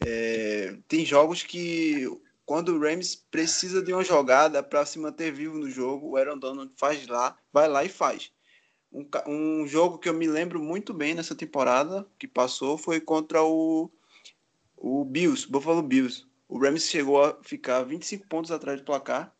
É, 0.00 0.76
tem 0.88 1.04
jogos 1.04 1.42
que 1.42 2.06
quando 2.46 2.70
o 2.70 2.78
Rams 2.78 3.16
precisa 3.30 3.82
de 3.82 3.92
uma 3.92 4.04
jogada 4.04 4.62
para 4.62 4.84
se 4.84 4.98
manter 4.98 5.32
vivo 5.32 5.56
no 5.56 5.70
jogo, 5.70 6.10
o 6.10 6.16
Aaron 6.16 6.38
Donald 6.38 6.72
faz 6.76 7.06
lá, 7.06 7.36
vai 7.52 7.68
lá 7.68 7.84
e 7.84 7.88
faz. 7.88 8.30
Um, 8.92 9.08
um 9.26 9.66
jogo 9.66 9.98
que 9.98 10.08
eu 10.08 10.14
me 10.14 10.26
lembro 10.26 10.62
muito 10.62 10.92
bem 10.92 11.14
nessa 11.14 11.34
temporada 11.34 12.06
que 12.18 12.28
passou 12.28 12.76
foi 12.76 13.00
contra 13.00 13.42
o, 13.42 13.90
o 14.76 15.04
Bills, 15.04 15.48
Buffalo 15.48 15.82
Bills. 15.82 16.26
O 16.48 16.58
Rams 16.58 16.88
chegou 16.88 17.24
a 17.24 17.36
ficar 17.42 17.82
25 17.82 18.28
pontos 18.28 18.50
atrás 18.50 18.78
do 18.78 18.84
placar 18.84 19.34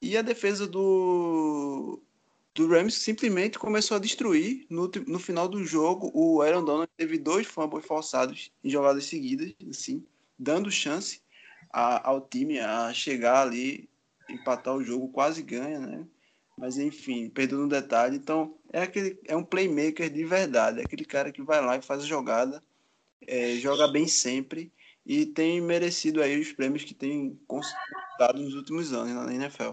e 0.00 0.16
a 0.16 0.22
defesa 0.22 0.66
do, 0.66 2.00
do 2.54 2.68
Rams 2.68 2.94
simplesmente 2.94 3.58
começou 3.58 3.96
a 3.96 4.00
destruir. 4.00 4.66
No, 4.68 4.90
no 5.06 5.18
final 5.18 5.48
do 5.48 5.64
jogo, 5.64 6.10
o 6.14 6.42
Aaron 6.42 6.64
Donald 6.64 6.90
teve 6.96 7.18
dois 7.18 7.46
fumbles 7.46 7.86
forçados 7.86 8.52
em 8.62 8.68
jogadas 8.68 9.06
seguidas, 9.06 9.54
assim, 9.70 10.04
dando 10.38 10.70
chance 10.70 11.22
a, 11.72 12.08
ao 12.08 12.20
time 12.20 12.60
a 12.60 12.92
chegar 12.92 13.42
ali, 13.42 13.88
empatar 14.28 14.74
o 14.74 14.84
jogo, 14.84 15.08
quase 15.08 15.42
ganha, 15.42 15.80
né? 15.80 16.06
Mas 16.56 16.78
enfim, 16.78 17.30
perdeu 17.30 17.58
no 17.58 17.68
detalhe. 17.68 18.16
Então, 18.16 18.54
é, 18.72 18.82
aquele, 18.82 19.18
é 19.26 19.36
um 19.36 19.44
playmaker 19.44 20.10
de 20.10 20.24
verdade, 20.24 20.80
é 20.80 20.84
aquele 20.84 21.04
cara 21.04 21.32
que 21.32 21.42
vai 21.42 21.64
lá 21.64 21.76
e 21.76 21.82
faz 21.82 22.02
a 22.02 22.06
jogada, 22.06 22.62
é, 23.26 23.54
joga 23.56 23.88
bem 23.88 24.06
sempre 24.06 24.72
e 25.04 25.26
tem 25.26 25.60
merecido 25.60 26.22
aí 26.22 26.40
os 26.40 26.52
prêmios 26.52 26.84
que 26.84 26.94
tem 26.94 27.38
conquistado 27.46 28.40
nos 28.40 28.54
últimos 28.54 28.92
anos 28.92 29.12
na 29.14 29.34
NFL. 29.34 29.72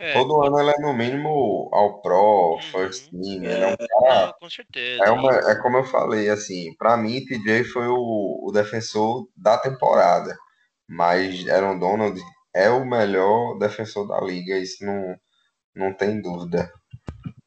É, 0.00 0.12
Todo 0.12 0.42
ano 0.44 0.60
ele 0.60 0.70
é 0.70 0.80
no 0.80 0.94
mínimo 0.94 1.68
ao 1.72 2.00
Pro, 2.00 2.54
uhum, 2.54 2.62
First 2.62 3.10
Team, 3.10 3.44
é, 3.44 3.60
é 3.60 3.66
um 3.72 4.00
cara, 4.00 4.32
com 4.34 4.48
certeza. 4.48 5.02
É, 5.02 5.10
uma, 5.10 5.32
é 5.32 5.60
como 5.60 5.78
eu 5.78 5.84
falei, 5.84 6.28
assim, 6.28 6.72
para 6.76 6.96
mim 6.96 7.24
TJ 7.24 7.64
foi 7.64 7.88
o, 7.88 8.40
o 8.46 8.52
defensor 8.52 9.28
da 9.36 9.58
temporada, 9.58 10.38
mas 10.88 11.46
Aaron 11.48 11.78
Donald 11.78 12.20
é 12.54 12.70
o 12.70 12.84
melhor 12.84 13.58
defensor 13.58 14.08
da 14.08 14.20
liga, 14.20 14.58
isso 14.58 14.84
não, 14.84 15.20
não 15.74 15.92
tem 15.92 16.20
dúvida. 16.20 16.72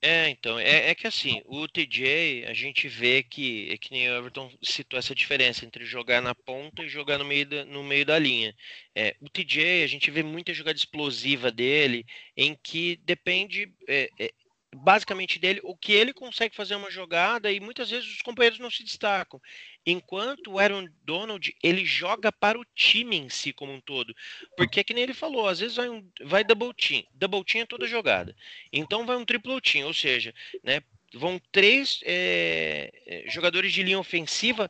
É, 0.03 0.29
então, 0.29 0.57
é, 0.57 0.89
é 0.89 0.95
que 0.95 1.05
assim, 1.05 1.43
o 1.45 1.67
TJ, 1.67 2.45
a 2.47 2.53
gente 2.55 2.87
vê 2.87 3.21
que, 3.21 3.69
é 3.71 3.77
que 3.77 3.91
nem 3.91 4.09
o 4.09 4.17
Everton 4.17 4.51
citou 4.63 4.97
essa 4.97 5.13
diferença 5.13 5.63
entre 5.63 5.85
jogar 5.85 6.21
na 6.21 6.33
ponta 6.33 6.81
e 6.81 6.89
jogar 6.89 7.19
no 7.19 7.25
meio 7.25 7.45
da, 7.45 7.65
no 7.65 7.83
meio 7.83 8.03
da 8.03 8.17
linha. 8.17 8.55
É, 8.95 9.15
o 9.21 9.29
TJ, 9.29 9.83
a 9.83 9.87
gente 9.87 10.09
vê 10.09 10.23
muita 10.23 10.55
jogada 10.55 10.75
explosiva 10.75 11.51
dele, 11.51 12.03
em 12.35 12.55
que 12.63 12.95
depende, 13.05 13.71
é, 13.87 14.09
é, 14.19 14.31
basicamente 14.75 15.37
dele, 15.37 15.59
o 15.63 15.75
que 15.75 15.91
ele 15.91 16.13
consegue 16.13 16.55
fazer 16.55 16.75
uma 16.75 16.89
jogada 16.89 17.51
e 17.51 17.59
muitas 17.59 17.89
vezes 17.89 18.09
os 18.09 18.21
companheiros 18.21 18.59
não 18.59 18.71
se 18.71 18.83
destacam. 18.83 19.41
Enquanto 19.85 20.51
o 20.51 20.59
Aaron 20.59 20.87
Donald, 21.03 21.55
ele 21.61 21.85
joga 21.85 22.31
para 22.31 22.59
o 22.59 22.65
time 22.75 23.17
em 23.17 23.29
si 23.29 23.51
como 23.51 23.73
um 23.73 23.81
todo. 23.81 24.15
Porque 24.55 24.79
é 24.79 24.83
que 24.83 24.93
nem 24.93 25.03
ele 25.03 25.13
falou, 25.13 25.47
às 25.47 25.59
vezes 25.59 25.75
vai, 25.75 25.89
um, 25.89 26.07
vai 26.23 26.43
double 26.43 26.73
team. 26.73 27.03
Double 27.13 27.43
team 27.43 27.63
é 27.63 27.65
toda 27.65 27.87
jogada. 27.87 28.35
Então 28.71 29.05
vai 29.05 29.17
um 29.17 29.25
triple 29.25 29.59
team, 29.61 29.87
ou 29.87 29.93
seja, 29.93 30.33
né, 30.63 30.81
vão 31.13 31.39
três 31.51 31.99
é, 32.03 33.25
jogadores 33.27 33.73
de 33.73 33.83
linha 33.83 33.99
ofensiva 33.99 34.69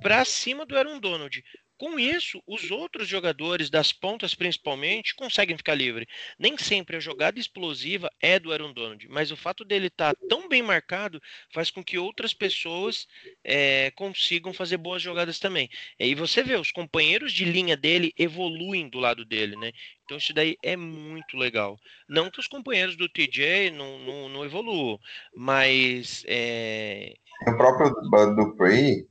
para 0.00 0.24
cima 0.24 0.64
do 0.64 0.76
Aaron 0.76 1.00
Donald. 1.00 1.42
Com 1.80 1.98
isso, 1.98 2.42
os 2.46 2.70
outros 2.70 3.08
jogadores 3.08 3.70
das 3.70 3.90
pontas, 3.90 4.34
principalmente, 4.34 5.14
conseguem 5.14 5.56
ficar 5.56 5.74
livre. 5.74 6.06
Nem 6.38 6.58
sempre 6.58 6.94
a 6.94 7.00
jogada 7.00 7.40
explosiva 7.40 8.10
é 8.20 8.38
do 8.38 8.52
Aaron 8.52 8.74
Donald, 8.74 9.08
mas 9.08 9.30
o 9.30 9.36
fato 9.36 9.64
dele 9.64 9.86
estar 9.86 10.14
tá 10.14 10.26
tão 10.28 10.46
bem 10.46 10.62
marcado 10.62 11.22
faz 11.54 11.70
com 11.70 11.82
que 11.82 11.96
outras 11.96 12.34
pessoas 12.34 13.08
é, 13.42 13.90
consigam 13.92 14.52
fazer 14.52 14.76
boas 14.76 15.00
jogadas 15.00 15.38
também. 15.38 15.70
E 15.98 16.14
você 16.14 16.42
vê, 16.42 16.54
os 16.56 16.70
companheiros 16.70 17.32
de 17.32 17.46
linha 17.46 17.78
dele 17.78 18.12
evoluem 18.14 18.86
do 18.86 18.98
lado 18.98 19.24
dele, 19.24 19.56
né? 19.56 19.72
Então 20.04 20.18
isso 20.18 20.34
daí 20.34 20.58
é 20.62 20.76
muito 20.76 21.34
legal. 21.38 21.80
Não 22.06 22.30
que 22.30 22.40
os 22.40 22.46
companheiros 22.46 22.94
do 22.94 23.08
TJ 23.08 23.70
não, 23.70 23.98
não, 24.00 24.28
não 24.28 24.44
evoluam, 24.44 25.00
mas... 25.34 26.24
É... 26.28 27.14
O 27.48 27.56
próprio 27.56 27.90
Dupree 28.36 29.08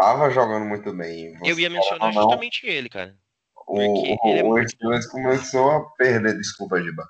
tava 0.00 0.30
jogando 0.30 0.64
muito 0.64 0.92
bem. 0.92 1.36
Eu 1.44 1.58
ia 1.58 1.68
mencionar 1.68 2.12
não, 2.12 2.22
justamente 2.22 2.66
ele, 2.66 2.88
cara. 2.88 3.14
O, 3.66 3.78
o, 3.78 4.34
é 4.34 4.42
o 4.42 4.68
Steelers 4.68 5.06
começou 5.06 5.70
a 5.70 5.80
perder, 5.90 6.36
desculpa, 6.36 6.82
Giba. 6.82 7.06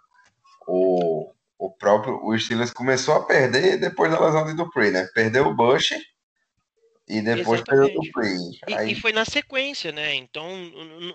O, 0.67 1.33
o 1.59 1.71
próprio 1.71 2.21
o 2.23 2.39
Steelers 2.39 2.73
começou 2.73 3.15
a 3.15 3.25
perder 3.25 3.79
depois 3.79 4.11
da 4.11 4.21
lesão 4.21 4.45
de 4.45 4.55
Dupree, 4.55 4.91
né? 4.91 5.09
Perdeu 5.15 5.47
o 5.47 5.55
Bush 5.55 5.93
e 7.09 7.23
depois 7.23 7.61
Exatamente. 7.61 7.65
perdeu 7.65 7.87
o 7.87 8.03
Dupree. 8.03 8.77
Aí... 8.77 8.91
E, 8.91 8.93
e, 8.93 9.01
foi 9.01 9.13
na 9.13 9.25
sequência, 9.25 9.91
né? 9.91 10.15
Então 10.15 10.49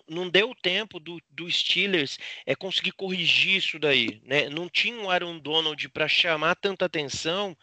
não 0.09 0.29
deu 0.29 0.53
tempo 0.61 0.99
do, 0.99 1.21
do 1.29 1.49
Steelers 1.51 2.17
é 2.45 2.55
conseguir 2.55 2.91
corrigir 2.93 3.57
isso 3.57 3.77
daí, 3.77 4.21
né? 4.25 4.49
Não 4.49 4.67
tinha 4.67 4.99
um 4.99 5.09
Aaron 5.09 5.37
Donald 5.37 5.87
para 5.89 6.07
chamar 6.07 6.55
tanta 6.55 6.85
atenção 6.85 7.55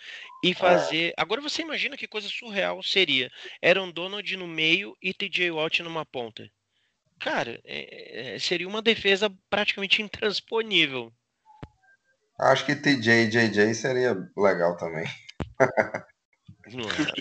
e 0.42 0.50
é. 0.50 0.54
fazer. 0.54 1.10
É. 1.10 1.14
Agora 1.16 1.40
você 1.40 1.62
imagina 1.62 1.96
que 1.96 2.08
coisa 2.08 2.28
surreal 2.28 2.82
seria 2.82 3.30
Aaron 3.62 3.90
Donald 3.90 4.36
no 4.36 4.48
meio 4.48 4.96
e 5.00 5.14
TJ 5.14 5.50
Watt 5.50 5.82
numa 5.82 6.04
ponta. 6.04 6.48
Cara, 7.18 7.60
é, 7.64 8.34
é 8.34 8.38
seria 8.38 8.66
uma 8.66 8.82
defesa 8.82 9.32
praticamente 9.48 10.02
intransponível. 10.02 11.12
Acho 12.40 12.66
que 12.66 12.74
TJ 12.74 13.24
e 13.24 13.28
JJ 13.28 13.74
seria 13.74 14.16
legal 14.36 14.76
também. 14.76 15.06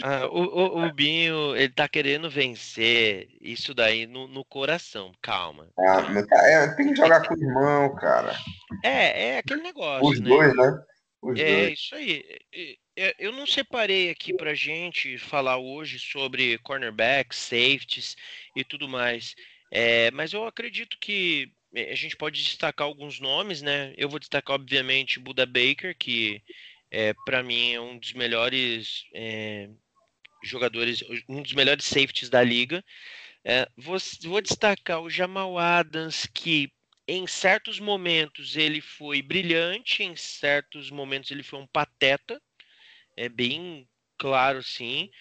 Ah, 0.03 0.27
o, 0.27 0.43
o, 0.43 0.85
o, 0.85 0.93
Binho, 0.93 1.55
ele 1.55 1.73
tá 1.73 1.87
querendo 1.87 2.29
vencer 2.29 3.27
isso 3.41 3.73
daí 3.73 4.05
no, 4.05 4.27
no 4.27 4.45
coração. 4.45 5.11
Calma. 5.21 5.67
Ah, 5.79 6.05
é, 6.45 6.67
tem 6.75 6.93
que 6.93 6.95
jogar 6.95 7.27
com 7.27 7.33
o 7.33 7.37
irmão, 7.37 7.95
cara. 7.95 8.33
É, 8.83 9.29
é 9.29 9.37
aquele 9.39 9.61
negócio. 9.61 10.07
Os 10.07 10.19
né? 10.19 10.29
dois, 10.29 10.55
né? 10.55 10.83
Os 11.21 11.39
é 11.39 11.55
dois. 11.55 11.79
isso 11.79 11.95
aí. 11.95 12.23
Eu 13.17 13.31
não 13.31 13.47
separei 13.47 14.09
aqui 14.09 14.33
pra 14.33 14.53
gente 14.53 15.17
falar 15.17 15.57
hoje 15.57 15.97
sobre 15.99 16.57
cornerbacks, 16.59 17.37
safeties 17.37 18.15
e 18.55 18.63
tudo 18.63 18.87
mais. 18.87 19.35
É, 19.71 20.11
mas 20.11 20.33
eu 20.33 20.45
acredito 20.45 20.97
que 20.99 21.51
a 21.73 21.95
gente 21.95 22.15
pode 22.17 22.43
destacar 22.43 22.85
alguns 22.85 23.19
nomes, 23.19 23.61
né? 23.61 23.93
Eu 23.97 24.09
vou 24.09 24.19
destacar, 24.19 24.55
obviamente, 24.55 25.19
Buda 25.19 25.45
Baker, 25.45 25.95
que 25.97 26.41
é, 26.91 27.13
para 27.25 27.41
mim 27.41 27.71
é 27.71 27.79
um 27.79 27.97
dos 27.97 28.13
melhores 28.13 29.05
é, 29.15 29.69
jogadores, 30.43 31.03
um 31.29 31.41
dos 31.41 31.53
melhores 31.53 31.85
safeties 31.85 32.29
da 32.29 32.43
liga. 32.43 32.83
É, 33.43 33.67
vou, 33.77 33.97
vou 34.23 34.41
destacar 34.41 35.01
o 35.01 35.09
Jamal 35.09 35.57
Adams, 35.57 36.27
que 36.31 36.71
em 37.07 37.25
certos 37.25 37.79
momentos 37.79 38.55
ele 38.55 38.81
foi 38.81 39.21
brilhante, 39.21 40.03
em 40.03 40.15
certos 40.15 40.91
momentos 40.91 41.31
ele 41.31 41.43
foi 41.43 41.59
um 41.59 41.67
pateta, 41.67 42.41
é 43.21 43.29
bem 43.29 43.87
claro 44.17 44.63
sim. 44.63 45.11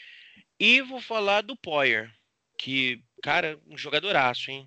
E 0.58 0.80
vou 0.80 1.02
falar 1.02 1.42
do 1.42 1.54
Poyer, 1.54 2.10
que, 2.56 3.04
cara, 3.22 3.60
um 3.66 3.76
jogadoraço, 3.76 4.50
hein? 4.50 4.66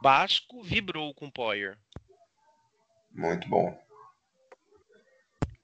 Basco 0.00 0.62
vibrou 0.62 1.12
com 1.12 1.28
Poyer. 1.28 1.76
Muito 3.10 3.48
bom. 3.48 3.76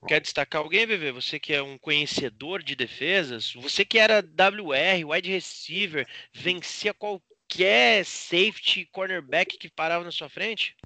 Quer 0.09 0.21
destacar 0.21 0.61
alguém, 0.61 0.85
VV? 0.85 1.13
Você 1.13 1.39
que 1.39 1.55
é 1.55 1.63
um 1.63 1.79
conhecedor 1.79 2.61
de 2.65 2.75
defesas, 2.75 3.53
você 3.53 3.85
que 3.85 3.99
era 3.99 4.19
WR, 4.21 5.05
wide 5.05 5.31
receiver, 5.31 6.09
vencia 6.33 6.93
qualquer 6.93 8.05
safety, 8.05 8.87
cornerback 8.87 9.57
que 9.57 9.71
parava 9.71 10.03
na 10.03 10.11
sua 10.11 10.29
frente? 10.29 10.77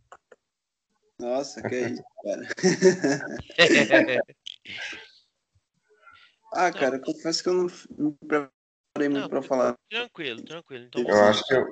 Nossa, 1.18 1.66
que 1.66 1.74
é 1.74 1.88
isso, 1.88 2.04
cara. 2.22 2.46
ah, 6.56 6.72
cara, 6.72 6.98
confesso 6.98 7.42
que 7.42 7.48
eu 7.48 7.54
não 7.54 7.66
me 7.98 8.16
preparei 8.26 9.08
muito 9.08 9.28
para 9.28 9.42
falar. 9.42 9.74
Tranquilo, 9.90 10.42
tranquilo. 10.42 10.86
Então, 10.86 11.02
eu 11.02 11.24
acho 11.24 11.44
que 11.44 11.54
eu, 11.54 11.66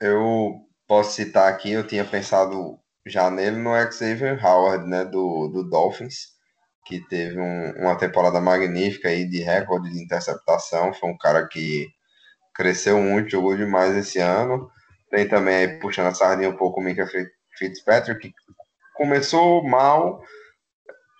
eu 0.00 0.60
posso 0.86 1.16
citar 1.16 1.52
aqui, 1.52 1.72
eu 1.72 1.86
tinha 1.86 2.04
pensado 2.04 2.78
já 3.06 3.30
nele 3.30 3.56
no 3.56 3.70
Xavier 3.90 4.44
Howard, 4.44 4.88
né, 4.88 5.04
do, 5.04 5.48
do 5.48 5.68
Dolphins, 5.68 6.32
que 6.86 7.00
teve 7.08 7.38
um, 7.38 7.72
uma 7.78 7.96
temporada 7.96 8.40
magnífica 8.40 9.08
aí 9.08 9.28
de 9.28 9.40
recorde 9.40 9.90
de 9.90 10.02
interceptação, 10.02 10.92
foi 10.92 11.10
um 11.10 11.18
cara 11.18 11.46
que 11.46 11.88
cresceu 12.54 12.98
muito, 13.00 13.30
jogou 13.30 13.56
demais 13.56 13.96
esse 13.96 14.18
ano. 14.18 14.70
Tem 15.10 15.28
também 15.28 15.56
aí, 15.56 15.78
puxando 15.78 16.06
a 16.06 16.14
sardinha 16.14 16.48
um 16.48 16.56
pouco 16.56 16.80
o 16.80 16.82
Mika 16.82 17.06
Fitzpatrick, 17.58 18.20
que 18.20 18.34
começou 18.94 19.62
mal, 19.62 20.22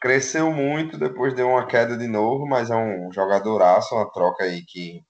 cresceu 0.03 0.53
muito, 0.53 0.99
depois 0.99 1.33
deu 1.33 1.49
uma 1.49 1.65
queda 1.65 1.97
de 1.97 2.09
novo, 2.09 2.45
mas 2.45 2.71
é 2.71 2.75
um 2.75 3.13
jogadoraço, 3.13 3.95
uma 3.95 4.11
troca 4.11 4.43
aí 4.43 4.65
que 4.65 5.01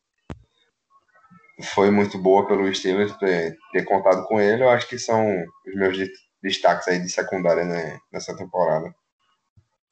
foi 1.75 1.91
muito 1.91 2.19
boa 2.19 2.47
pelo 2.47 2.73
Steelers 2.75 3.17
ter, 3.17 3.57
ter 3.73 3.85
contado 3.87 4.27
com 4.27 4.39
ele. 4.39 4.63
Eu 4.63 4.69
acho 4.69 4.87
que 4.87 4.99
são 4.99 5.27
os 5.67 5.75
meus 5.75 5.97
destaques 6.43 6.87
aí 6.89 7.01
de 7.01 7.09
secundária 7.09 7.65
né, 7.65 7.99
nessa 8.13 8.37
temporada. 8.37 8.95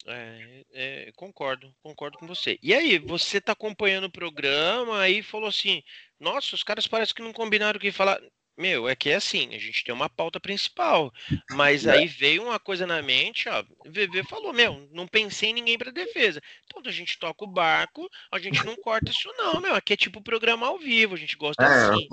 É, 0.07 0.65
é, 0.73 1.13
concordo, 1.17 1.73
concordo 1.83 2.19
com 2.19 2.27
você. 2.27 2.59
E 2.63 2.75
aí, 2.75 2.99
você 2.99 3.41
tá 3.41 3.53
acompanhando 3.53 4.05
o 4.05 4.13
programa 4.13 5.01
aí 5.01 5.23
falou 5.23 5.49
assim: 5.49 5.83
Nossa, 6.19 6.55
os 6.55 6.63
caras 6.63 6.87
parecem 6.87 7.15
que 7.15 7.23
não 7.23 7.33
combinaram 7.33 7.79
o 7.79 7.81
que 7.81 7.93
falar. 7.93 8.21
Meu, 8.57 8.89
é 8.89 8.95
que 8.95 9.11
é 9.11 9.15
assim, 9.15 9.55
a 9.55 9.59
gente 9.59 9.83
tem 9.83 9.95
uma 9.95 10.09
pauta 10.09 10.39
principal, 10.39 11.11
mas 11.53 11.87
aí 11.87 12.07
veio 12.07 12.43
uma 12.43 12.59
coisa 12.59 12.87
na 12.87 13.01
mente, 13.01 13.49
ó, 13.49 13.65
o 13.87 13.91
VV 13.91 14.23
falou, 14.29 14.53
meu, 14.53 14.87
não 14.93 15.07
pensei 15.07 15.51
em 15.51 15.55
ninguém 15.55 15.79
para 15.79 15.91
defesa. 15.91 16.41
Então 16.67 16.83
a 16.85 16.91
gente 16.91 17.19
toca 17.19 17.45
o 17.45 17.51
barco, 17.51 18.09
a 18.31 18.39
gente 18.39 18.65
não 18.65 18.77
corta 18.77 19.11
isso 19.11 19.33
não, 19.39 19.61
meu, 19.61 19.75
aqui 19.75 19.95
é 19.95 19.97
tipo 19.97 20.23
programa 20.23 20.67
ao 20.67 20.79
vivo, 20.79 21.15
a 21.15 21.19
gente 21.19 21.37
gosta 21.37 21.63
é, 21.63 21.67
assim. 21.67 22.09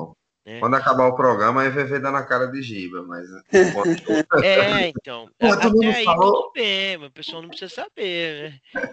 Né? 0.46 0.62
Quando 0.62 0.76
acabar 0.76 1.08
o 1.08 1.16
programa, 1.16 1.64
aí 1.64 1.70
VV 1.70 2.00
dá 2.00 2.10
na 2.10 2.24
cara 2.24 2.48
de 2.48 2.62
giba, 2.62 3.04
mas... 3.04 3.28
é, 4.42 4.88
então, 4.96 5.30
Pô, 5.38 5.48
até 5.48 5.68
aí 5.68 6.06
falou... 6.06 6.32
tudo 6.32 6.52
bem, 6.54 6.96
o 7.04 7.12
pessoal 7.12 7.42
não 7.42 7.50
precisa 7.50 7.74
saber, 7.74 8.62
né? 8.74 8.86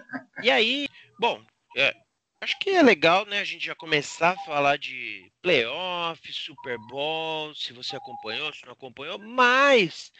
E 0.43 0.51
aí, 0.51 0.89
bom, 1.17 1.41
é, 1.77 1.95
Acho 2.41 2.59
que 2.59 2.69
é 2.69 2.83
legal, 2.83 3.25
né, 3.25 3.39
a 3.39 3.43
gente 3.43 3.65
já 3.65 3.73
começar 3.73 4.31
a 4.31 4.45
falar 4.45 4.77
de 4.77 5.31
playoff, 5.41 6.31
Super 6.31 6.77
Bowl, 6.77 7.55
se 7.55 7.73
você 7.73 7.95
acompanhou, 7.95 8.53
se 8.53 8.65
não 8.65 8.73
acompanhou, 8.73 9.17
mas 9.17 10.11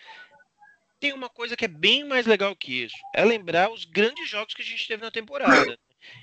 tem 0.99 1.13
uma 1.13 1.29
coisa 1.29 1.55
que 1.55 1.65
é 1.65 1.67
bem 1.67 2.03
mais 2.03 2.25
legal 2.25 2.55
que 2.55 2.83
isso, 2.83 2.95
é 3.13 3.23
lembrar 3.23 3.69
os 3.69 3.85
grandes 3.85 4.29
jogos 4.29 4.53
que 4.53 4.61
a 4.61 4.65
gente 4.65 4.87
teve 4.87 5.03
na 5.03 5.11
temporada. 5.11 5.77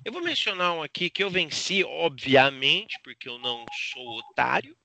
Eu 0.05 0.13
vou 0.13 0.23
mencionar 0.23 0.73
um 0.73 0.83
aqui 0.83 1.11
que 1.11 1.23
eu 1.23 1.31
venci, 1.31 1.85
obviamente, 1.85 2.99
porque 3.05 3.29
eu 3.29 3.39
não 3.39 3.65
sou 3.93 4.19
otário, 4.19 4.77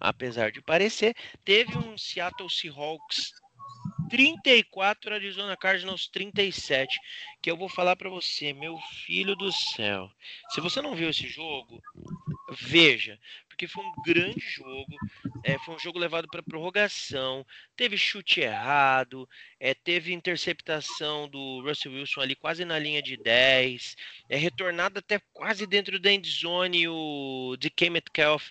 apesar 0.00 0.52
de 0.52 0.60
parecer. 0.60 1.14
Teve 1.44 1.76
um 1.78 1.96
Seattle 1.96 2.50
Seahawks 2.50 3.32
34, 4.12 5.14
Arizona 5.14 5.56
Cardinals 5.56 6.06
37. 6.06 7.00
Que 7.40 7.50
eu 7.50 7.56
vou 7.56 7.66
falar 7.66 7.96
para 7.96 8.10
você, 8.10 8.52
meu 8.52 8.76
filho 9.06 9.34
do 9.34 9.50
céu. 9.50 10.12
Se 10.50 10.60
você 10.60 10.82
não 10.82 10.94
viu 10.94 11.08
esse 11.08 11.26
jogo, 11.26 11.82
veja, 12.50 13.18
porque 13.48 13.66
foi 13.66 13.82
um 13.82 13.92
grande 14.04 14.38
jogo. 14.38 14.96
É, 15.42 15.58
foi 15.60 15.76
um 15.76 15.78
jogo 15.78 15.98
levado 15.98 16.28
para 16.28 16.42
prorrogação. 16.42 17.46
Teve 17.74 17.96
chute 17.96 18.42
errado, 18.42 19.26
é, 19.58 19.72
teve 19.72 20.12
interceptação 20.12 21.26
do 21.26 21.62
Russell 21.62 21.92
Wilson 21.92 22.20
ali 22.20 22.34
quase 22.34 22.66
na 22.66 22.78
linha 22.78 23.00
de 23.00 23.16
10. 23.16 23.96
É 24.28 24.36
retornado 24.36 24.98
até 24.98 25.18
quase 25.32 25.66
dentro 25.66 25.98
da 25.98 26.12
endzone 26.12 26.86
o 26.86 27.56
DK 27.58 27.88
Metcalf 27.88 28.50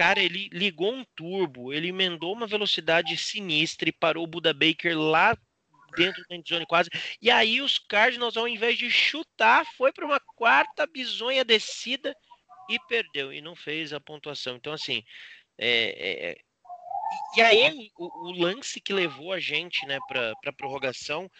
cara, 0.00 0.18
ele 0.18 0.48
ligou 0.50 0.94
um 0.94 1.04
turbo, 1.14 1.74
ele 1.74 1.88
emendou 1.88 2.32
uma 2.32 2.46
velocidade 2.46 3.14
sinistra 3.18 3.86
e 3.86 3.92
parou 3.92 4.24
o 4.24 4.26
Buda 4.26 4.50
Baker 4.50 4.98
lá 4.98 5.36
dentro 5.94 6.24
da 6.26 6.36
endzone 6.36 6.64
quase. 6.64 6.88
E 7.20 7.30
aí 7.30 7.60
os 7.60 7.76
Cardinals, 7.76 8.38
ao 8.38 8.48
invés 8.48 8.78
de 8.78 8.90
chutar, 8.90 9.66
foi 9.76 9.92
para 9.92 10.06
uma 10.06 10.18
quarta 10.18 10.86
bizonha 10.86 11.44
descida 11.44 12.16
e 12.70 12.78
perdeu 12.88 13.30
e 13.30 13.42
não 13.42 13.54
fez 13.54 13.92
a 13.92 14.00
pontuação. 14.00 14.56
Então, 14.56 14.72
assim, 14.72 15.04
é, 15.58 16.30
é, 16.30 16.38
e 17.36 17.40
aí, 17.40 17.90
o, 17.96 18.28
o, 18.28 18.32
lance 18.32 18.80
que 18.80 18.92
levou 18.92 19.32
a 19.32 19.38
gente 19.38 19.86
né, 19.86 19.98
para 20.08 20.34
a 20.46 20.52
prorrogação 20.52 21.30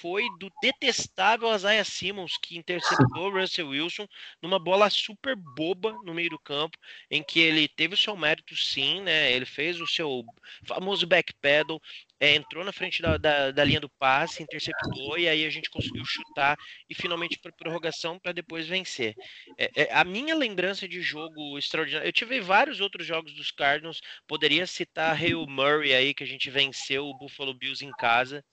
foi 0.00 0.24
do 0.38 0.50
detestável 0.62 1.52
Isaiah 1.54 1.84
Simmons, 1.84 2.36
que 2.40 2.56
interceptou 2.56 3.28
o 3.28 3.40
Russell 3.40 3.68
Wilson 3.68 4.06
numa 4.40 4.58
bola 4.58 4.88
super 4.88 5.34
boba 5.34 5.92
no 6.04 6.14
meio 6.14 6.30
do 6.30 6.38
campo, 6.38 6.78
em 7.10 7.22
que 7.22 7.40
ele 7.40 7.66
teve 7.66 7.94
o 7.94 7.98
seu 7.98 8.16
mérito 8.16 8.54
sim, 8.54 9.00
né? 9.00 9.32
Ele 9.32 9.44
fez 9.44 9.80
o 9.80 9.86
seu 9.86 10.24
famoso 10.64 11.06
backpedal, 11.06 11.80
é, 12.20 12.34
entrou 12.34 12.62
na 12.62 12.72
frente 12.72 13.00
da, 13.00 13.16
da, 13.16 13.50
da, 13.50 13.64
linha 13.64 13.80
do 13.80 13.88
passe, 13.88 14.42
interceptou 14.42 15.18
e 15.18 15.26
aí 15.26 15.46
a 15.46 15.50
gente 15.50 15.70
conseguiu 15.70 16.04
chutar 16.04 16.56
e 16.88 16.94
finalmente 16.94 17.38
para 17.38 17.50
prorrogação 17.50 18.18
para 18.18 18.32
depois 18.32 18.68
vencer. 18.68 19.14
É, 19.56 19.82
é, 19.82 19.94
a 19.94 20.04
minha 20.04 20.34
lembrança 20.34 20.86
de 20.86 21.00
jogo 21.00 21.58
extraordinário, 21.58 22.06
eu 22.06 22.12
tive 22.12 22.38
vários 22.40 22.78
outros 22.80 23.06
jogos 23.06 23.32
dos 23.32 23.50
Cardinals, 23.50 24.00
poderia 24.28 24.66
citar 24.66 25.16
Hale 25.16 25.46
Murray 25.46 25.94
aí 25.94 26.12
que 26.12 26.22
a 26.22 26.26
gente 26.26 26.50
venceu 26.50 27.06
o 27.06 27.16
Buffalo 27.16 27.54
Bills 27.54 27.82
em 27.84 27.90
casa. 27.92 28.44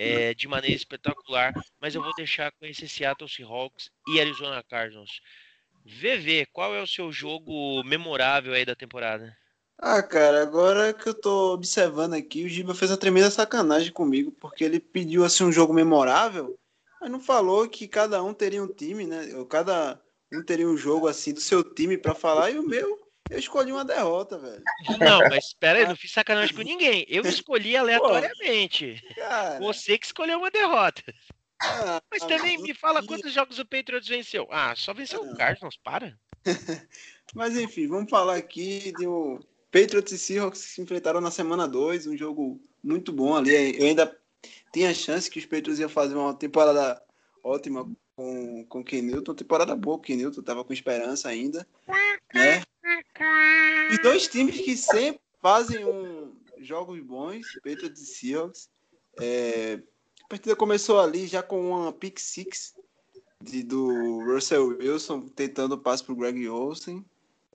É, 0.00 0.32
de 0.32 0.46
maneira 0.46 0.76
espetacular, 0.76 1.52
mas 1.80 1.92
eu 1.92 2.00
vou 2.00 2.14
deixar 2.14 2.52
com 2.52 2.64
esse 2.64 2.88
Seattle 2.88 3.28
Seahawks 3.28 3.90
e 4.06 4.20
Arizona 4.20 4.62
Cardinals. 4.62 5.10
VV, 5.84 6.46
qual 6.52 6.72
é 6.72 6.80
o 6.80 6.86
seu 6.86 7.10
jogo 7.10 7.82
memorável 7.82 8.52
aí 8.52 8.64
da 8.64 8.76
temporada? 8.76 9.36
Ah, 9.80 10.02
cara, 10.02 10.42
agora 10.42 10.92
que 10.92 11.08
eu 11.08 11.14
tô 11.14 11.52
observando 11.52 12.14
aqui, 12.14 12.44
o 12.44 12.48
Giba 12.48 12.74
fez 12.74 12.90
uma 12.90 12.96
tremenda 12.96 13.30
sacanagem 13.30 13.92
comigo, 13.92 14.32
porque 14.32 14.64
ele 14.64 14.80
pediu 14.80 15.24
assim 15.24 15.44
um 15.44 15.52
jogo 15.52 15.72
memorável, 15.72 16.58
mas 17.00 17.08
não 17.08 17.20
falou 17.20 17.68
que 17.68 17.86
cada 17.86 18.20
um 18.20 18.34
teria 18.34 18.62
um 18.62 18.66
time, 18.66 19.06
né? 19.06 19.32
Ou 19.36 19.46
cada 19.46 20.00
um 20.32 20.42
teria 20.42 20.68
um 20.68 20.76
jogo 20.76 21.06
assim 21.06 21.32
do 21.32 21.40
seu 21.40 21.62
time 21.62 21.96
para 21.96 22.12
falar, 22.12 22.50
e 22.50 22.58
o 22.58 22.62
meu, 22.62 22.98
eu 23.30 23.38
escolhi 23.38 23.70
uma 23.70 23.84
derrota, 23.84 24.36
velho. 24.36 24.64
Não, 24.98 25.20
mas 25.28 25.44
espera 25.46 25.78
aí, 25.78 25.86
não 25.86 25.94
fiz 25.94 26.10
sacanagem 26.10 26.56
com 26.56 26.62
ninguém. 26.62 27.06
Eu 27.08 27.22
escolhi 27.46 27.76
aleatoriamente. 27.76 29.00
Pô, 29.58 29.72
Você 29.72 29.96
que 29.96 30.06
escolheu 30.06 30.38
uma 30.38 30.50
derrota. 30.50 31.04
Ah, 31.62 32.02
mas 32.10 32.24
também 32.24 32.58
me 32.58 32.74
fala 32.74 33.02
quantos 33.02 33.32
jogos 33.32 33.60
o 33.60 33.66
Patriots 33.66 34.08
venceu. 34.08 34.48
Ah, 34.50 34.74
só 34.74 34.92
venceu 34.92 35.20
o 35.20 35.36
Cardinals, 35.36 35.76
para. 35.76 36.18
mas 37.34 37.56
enfim, 37.56 37.86
vamos 37.86 38.10
falar 38.10 38.36
aqui 38.36 38.92
de 38.92 39.06
um 39.06 39.38
Patriots 39.70 40.12
e 40.12 40.18
Seahawks 40.18 40.60
se 40.60 40.80
enfrentaram 40.80 41.20
na 41.20 41.30
semana 41.30 41.68
2, 41.68 42.06
um 42.06 42.16
jogo 42.16 42.60
muito 42.82 43.12
bom 43.12 43.34
ali. 43.34 43.78
Eu 43.78 43.86
ainda 43.86 44.18
tinha 44.72 44.94
chance 44.94 45.30
que 45.30 45.38
os 45.38 45.46
Patriots 45.46 45.78
iam 45.78 45.88
fazer 45.88 46.14
uma 46.14 46.34
temporada 46.34 47.00
ótima 47.42 47.90
com, 48.16 48.64
com 48.66 48.80
o 48.80 48.84
Ken 48.84 49.02
Newton, 49.02 49.34
temporada 49.34 49.76
boa, 49.76 49.96
o 49.96 50.00
Ken 50.00 50.16
Newton 50.16 50.42
tava 50.42 50.64
com 50.64 50.72
esperança 50.72 51.28
ainda, 51.28 51.66
né? 52.34 52.62
E 53.92 53.98
dois 54.02 54.26
times 54.26 54.60
que 54.60 54.76
sempre 54.76 55.20
fazem 55.40 55.84
um, 55.84 56.34
jogos 56.58 57.00
bons, 57.00 57.46
Patriots 57.62 58.02
e 58.02 58.06
Seahawks. 58.06 58.68
É, 59.20 59.80
a 60.24 60.28
partida 60.28 60.56
começou 60.56 61.00
ali 61.00 61.26
já 61.26 61.42
com 61.42 61.70
uma 61.70 61.92
pick 61.92 62.18
six 62.18 62.74
de, 63.40 63.62
do 63.62 64.24
Russell 64.24 64.68
Wilson 64.78 65.28
tentando 65.28 65.72
o 65.72 65.78
passe 65.78 66.04
o 66.10 66.16
Greg 66.16 66.48
Olsen. 66.48 67.04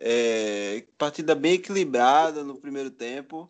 É, 0.05 0.85
partida 0.97 1.33
bem 1.33 1.53
equilibrada 1.53 2.43
no 2.43 2.59
primeiro 2.59 2.91
tempo. 2.91 3.49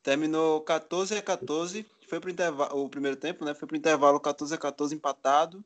Terminou 0.00 0.60
14 0.60 1.16
a 1.16 1.20
14. 1.20 1.84
Foi 2.08 2.20
pro 2.20 2.30
intervalo, 2.30 2.84
o 2.84 2.88
primeiro 2.88 3.16
tempo, 3.16 3.44
né? 3.44 3.52
Foi 3.52 3.66
para 3.66 3.74
o 3.74 3.78
intervalo 3.78 4.20
14 4.20 4.54
a 4.54 4.58
14 4.58 4.94
empatado. 4.94 5.64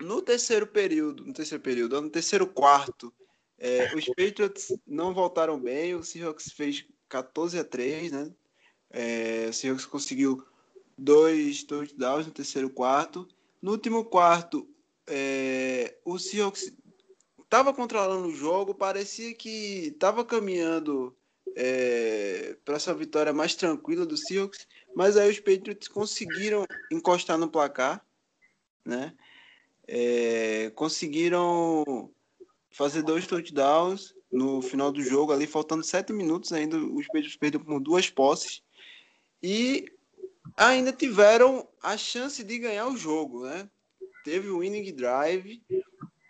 No 0.00 0.22
terceiro 0.22 0.64
período, 0.64 1.26
no 1.26 1.32
terceiro 1.32 1.60
período, 1.60 2.00
no 2.00 2.08
terceiro 2.08 2.46
quarto, 2.46 3.12
é, 3.58 3.92
os 3.96 4.06
Patriots 4.06 4.72
não 4.86 5.12
voltaram 5.12 5.58
bem. 5.58 5.96
O 5.96 6.04
Seahawks 6.04 6.52
fez 6.52 6.86
14 7.08 7.58
a 7.58 7.64
3, 7.64 8.12
né? 8.12 8.32
É, 8.90 9.48
o 9.50 9.52
Seahawks 9.52 9.86
conseguiu 9.86 10.46
dois 10.96 11.64
touchdowns 11.64 12.26
no 12.26 12.32
terceiro 12.32 12.70
quarto. 12.70 13.26
No 13.60 13.72
último 13.72 14.04
quarto, 14.04 14.68
é, 15.04 15.98
o 16.04 16.16
Seahawks 16.16 16.72
estava 17.50 17.74
controlando 17.74 18.28
o 18.28 18.34
jogo, 18.34 18.72
parecia 18.72 19.34
que 19.34 19.88
estava 19.88 20.24
caminhando 20.24 21.12
é, 21.56 22.56
para 22.64 22.76
essa 22.76 22.94
vitória 22.94 23.32
mais 23.32 23.56
tranquila 23.56 24.06
do 24.06 24.16
Seahawks, 24.16 24.68
mas 24.94 25.16
aí 25.16 25.28
os 25.28 25.40
Patriots 25.40 25.88
conseguiram 25.88 26.64
encostar 26.92 27.36
no 27.36 27.50
placar, 27.50 28.06
né? 28.84 29.12
É, 29.88 30.70
conseguiram 30.76 32.08
fazer 32.70 33.02
dois 33.02 33.26
touchdowns 33.26 34.14
no 34.30 34.62
final 34.62 34.92
do 34.92 35.02
jogo, 35.02 35.32
ali 35.32 35.44
faltando 35.44 35.82
sete 35.82 36.12
minutos 36.12 36.52
ainda, 36.52 36.76
os 36.78 37.06
Patriots 37.08 37.34
perderam 37.34 37.64
por 37.64 37.80
duas 37.80 38.08
posses 38.08 38.62
e 39.42 39.92
ainda 40.56 40.92
tiveram 40.92 41.66
a 41.82 41.96
chance 41.96 42.44
de 42.44 42.58
ganhar 42.60 42.86
o 42.86 42.96
jogo, 42.96 43.44
né? 43.44 43.68
Teve 44.22 44.50
o 44.50 44.60
winning 44.60 44.94
drive. 44.94 45.60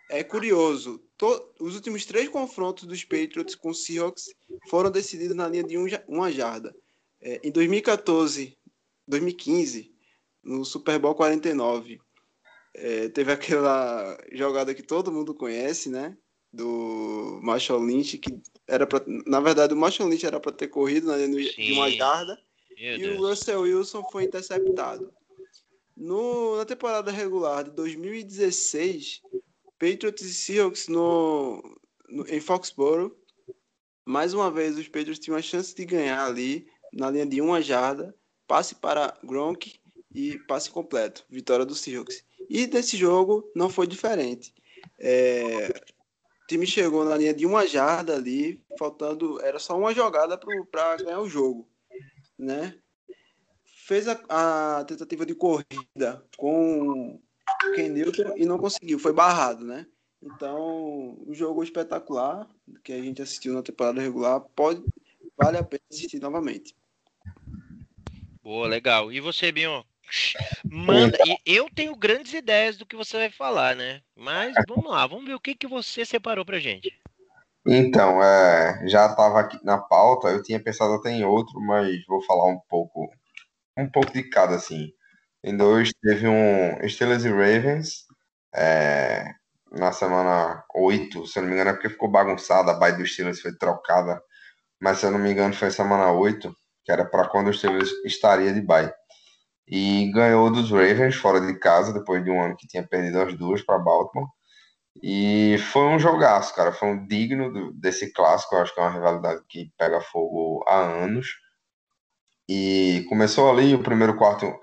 É 0.09 0.23
curioso, 0.25 1.01
to, 1.21 1.53
os 1.59 1.75
últimos 1.75 2.03
três 2.03 2.27
confrontos 2.27 2.85
dos 2.85 3.03
Patriots 3.03 3.53
com 3.53 3.69
os 3.69 3.83
Seahawks 3.83 4.33
foram 4.67 4.89
decididos 4.89 5.35
na 5.35 5.47
linha 5.47 5.63
de 5.63 5.77
um, 5.77 5.85
uma 6.07 6.31
jarda. 6.31 6.75
É, 7.21 7.39
em 7.43 7.51
2014, 7.51 8.57
2015, 9.07 9.93
no 10.43 10.65
Super 10.65 10.97
Bowl 10.97 11.13
49, 11.13 12.01
é, 12.73 13.09
teve 13.09 13.31
aquela 13.31 14.17
jogada 14.31 14.73
que 14.73 14.81
todo 14.81 15.11
mundo 15.11 15.35
conhece, 15.35 15.89
né? 15.89 16.17
Do 16.51 17.39
Marshall 17.43 17.83
Lynch, 17.83 18.17
que 18.17 18.41
era 18.67 18.87
pra, 18.87 18.99
na 19.27 19.39
verdade 19.39 19.75
o 19.75 19.77
Marshall 19.77 20.09
Lynch 20.09 20.25
era 20.25 20.39
para 20.39 20.51
ter 20.51 20.69
corrido 20.69 21.05
na 21.05 21.17
linha 21.17 21.29
de 21.29 21.73
uma 21.73 21.91
jarda 21.91 22.41
Meu 22.75 22.95
e 22.95 22.99
Deus. 22.99 23.19
o 23.19 23.27
Russell 23.27 23.61
Wilson 23.61 24.03
foi 24.11 24.23
interceptado. 24.23 25.13
No, 25.95 26.57
na 26.57 26.65
temporada 26.65 27.11
regular 27.11 27.65
de 27.65 27.71
2016, 27.71 29.21
Patriots 29.81 30.21
e 30.21 30.31
Seahawks 30.31 30.87
no, 30.87 31.59
no, 32.07 32.27
em 32.29 32.39
Foxborough, 32.39 33.17
mais 34.05 34.31
uma 34.31 34.51
vez 34.51 34.77
os 34.77 34.87
Patriots 34.87 35.17
tinham 35.17 35.35
a 35.35 35.41
chance 35.41 35.73
de 35.73 35.83
ganhar 35.85 36.23
ali 36.23 36.67
na 36.93 37.09
linha 37.09 37.25
de 37.25 37.41
uma 37.41 37.63
jarda, 37.63 38.15
passe 38.45 38.75
para 38.75 39.17
Gronk 39.23 39.81
e 40.13 40.37
passe 40.47 40.69
completo, 40.69 41.25
vitória 41.27 41.65
do 41.65 41.73
Seahawks. 41.73 42.23
E 42.47 42.67
nesse 42.67 42.95
jogo 42.95 43.49
não 43.55 43.71
foi 43.71 43.87
diferente. 43.87 44.53
É, 44.99 45.69
o 45.69 46.47
time 46.47 46.67
chegou 46.67 47.03
na 47.03 47.17
linha 47.17 47.33
de 47.33 47.47
uma 47.47 47.65
jarda 47.65 48.15
ali, 48.15 48.63
faltando, 48.77 49.41
era 49.41 49.57
só 49.57 49.75
uma 49.75 49.95
jogada 49.95 50.37
para 50.69 50.97
ganhar 50.97 51.21
o 51.21 51.29
jogo, 51.29 51.67
né? 52.37 52.77
Fez 53.65 54.07
a, 54.07 54.21
a 54.29 54.85
tentativa 54.85 55.25
de 55.25 55.33
corrida 55.33 56.23
com 56.37 57.19
Ken 57.75 57.89
Newton 57.89 58.33
e 58.37 58.45
não 58.45 58.57
conseguiu, 58.57 58.99
foi 58.99 59.13
barrado, 59.13 59.65
né? 59.65 59.85
Então, 60.21 61.17
um 61.25 61.33
jogo 61.33 61.63
espetacular 61.63 62.47
que 62.83 62.93
a 62.93 63.01
gente 63.01 63.21
assistiu 63.21 63.53
na 63.53 63.63
temporada 63.63 64.01
regular, 64.01 64.39
pode 64.55 64.83
vale 65.35 65.57
a 65.57 65.63
pena 65.63 65.81
assistir 65.91 66.19
novamente. 66.19 66.75
Boa, 68.43 68.67
legal. 68.67 69.11
E 69.11 69.19
você, 69.19 69.51
Bion? 69.51 69.83
Manda, 70.65 71.17
eu 71.45 71.69
tenho 71.73 71.95
grandes 71.95 72.33
ideias 72.33 72.77
do 72.77 72.85
que 72.85 72.95
você 72.95 73.17
vai 73.17 73.29
falar, 73.31 73.75
né? 73.75 74.01
Mas 74.15 74.53
vamos 74.67 74.91
lá, 74.91 75.07
vamos 75.07 75.25
ver 75.25 75.33
o 75.33 75.39
que, 75.39 75.55
que 75.55 75.67
você 75.67 76.05
separou 76.05 76.45
pra 76.45 76.59
gente. 76.59 76.91
Então, 77.65 78.21
é, 78.21 78.87
já 78.87 79.05
estava 79.05 79.39
aqui 79.39 79.63
na 79.63 79.77
pauta, 79.77 80.27
eu 80.29 80.41
tinha 80.41 80.61
pensado 80.61 80.93
até 80.93 81.11
em 81.11 81.23
outro, 81.23 81.59
mas 81.61 82.05
vou 82.07 82.21
falar 82.23 82.47
um 82.47 82.59
pouco, 82.67 83.09
um 83.77 83.89
pouco 83.89 84.11
de 84.11 84.23
cada, 84.23 84.55
assim. 84.55 84.91
Em 85.43 85.57
dois, 85.57 85.91
teve 86.01 86.27
um 86.27 86.87
Steelers 86.87 87.25
e 87.25 87.29
Ravens, 87.29 88.05
é, 88.55 89.25
na 89.71 89.91
semana 89.91 90.63
8, 90.75 91.25
se 91.25 91.39
eu 91.39 91.43
não 91.43 91.49
me 91.49 91.55
engano, 91.55 91.71
é 91.71 91.73
porque 91.73 91.89
ficou 91.89 92.09
bagunçada, 92.09 92.71
a 92.71 92.75
bye 92.75 92.95
do 92.95 93.05
Steelers 93.05 93.41
foi 93.41 93.55
trocada, 93.57 94.21
mas 94.79 94.99
se 94.99 95.05
eu 95.05 95.11
não 95.11 95.19
me 95.19 95.31
engano 95.31 95.53
foi 95.53 95.71
semana 95.71 96.11
8, 96.11 96.55
que 96.85 96.91
era 96.91 97.05
para 97.05 97.27
quando 97.27 97.49
o 97.49 97.53
Steelers 97.53 97.89
estaria 98.05 98.53
de 98.53 98.61
bye. 98.61 98.91
E 99.67 100.11
ganhou 100.11 100.51
dos 100.51 100.71
Ravens 100.71 101.15
fora 101.15 101.39
de 101.41 101.57
casa, 101.57 101.93
depois 101.93 102.23
de 102.23 102.29
um 102.29 102.43
ano 102.43 102.57
que 102.57 102.67
tinha 102.67 102.85
perdido 102.85 103.21
as 103.21 103.33
duas 103.35 103.61
para 103.63 103.79
Baltimore. 103.79 104.27
E 105.01 105.57
foi 105.71 105.83
um 105.83 105.99
jogaço, 105.99 106.53
cara. 106.55 106.71
Foi 106.73 106.89
um 106.89 107.07
digno 107.07 107.51
do, 107.53 107.73
desse 107.73 108.11
clássico. 108.13 108.55
Eu 108.55 108.61
acho 108.61 108.73
que 108.73 108.79
é 108.81 108.83
uma 108.83 108.91
rivalidade 108.91 109.41
que 109.49 109.71
pega 109.77 110.01
fogo 110.01 110.63
há 110.67 110.77
anos. 110.77 111.27
E 112.49 113.05
começou 113.07 113.49
ali 113.49 113.73
o 113.73 113.83
primeiro 113.83 114.17
quarto 114.17 114.53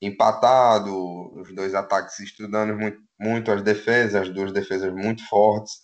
empatado, 0.00 0.92
os 1.40 1.54
dois 1.54 1.74
ataques 1.74 2.18
estudando 2.20 2.76
muito, 2.76 2.98
muito 3.18 3.50
as 3.50 3.62
defesas, 3.62 4.22
as 4.22 4.28
duas 4.28 4.52
defesas 4.52 4.92
muito 4.92 5.26
fortes. 5.28 5.74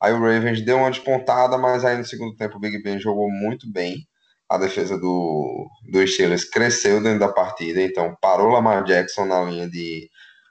Aí 0.00 0.12
o 0.12 0.20
Ravens 0.20 0.64
deu 0.64 0.78
uma 0.78 0.90
despontada, 0.90 1.58
mas 1.58 1.84
aí 1.84 1.96
no 1.98 2.04
segundo 2.04 2.36
tempo 2.36 2.56
o 2.56 2.60
Big 2.60 2.82
Ben 2.82 2.98
jogou 3.00 3.30
muito 3.30 3.70
bem 3.70 4.06
a 4.50 4.58
defesa 4.58 4.98
do, 4.98 5.68
do 5.92 6.04
Steelers 6.04 6.44
cresceu 6.44 7.00
dentro 7.00 7.20
da 7.20 7.32
partida, 7.32 7.80
então 7.80 8.16
parou 8.20 8.48
Lamar 8.48 8.82
Jackson 8.82 9.24
na 9.24 9.40
linha 9.44 9.70
de, 9.70 10.10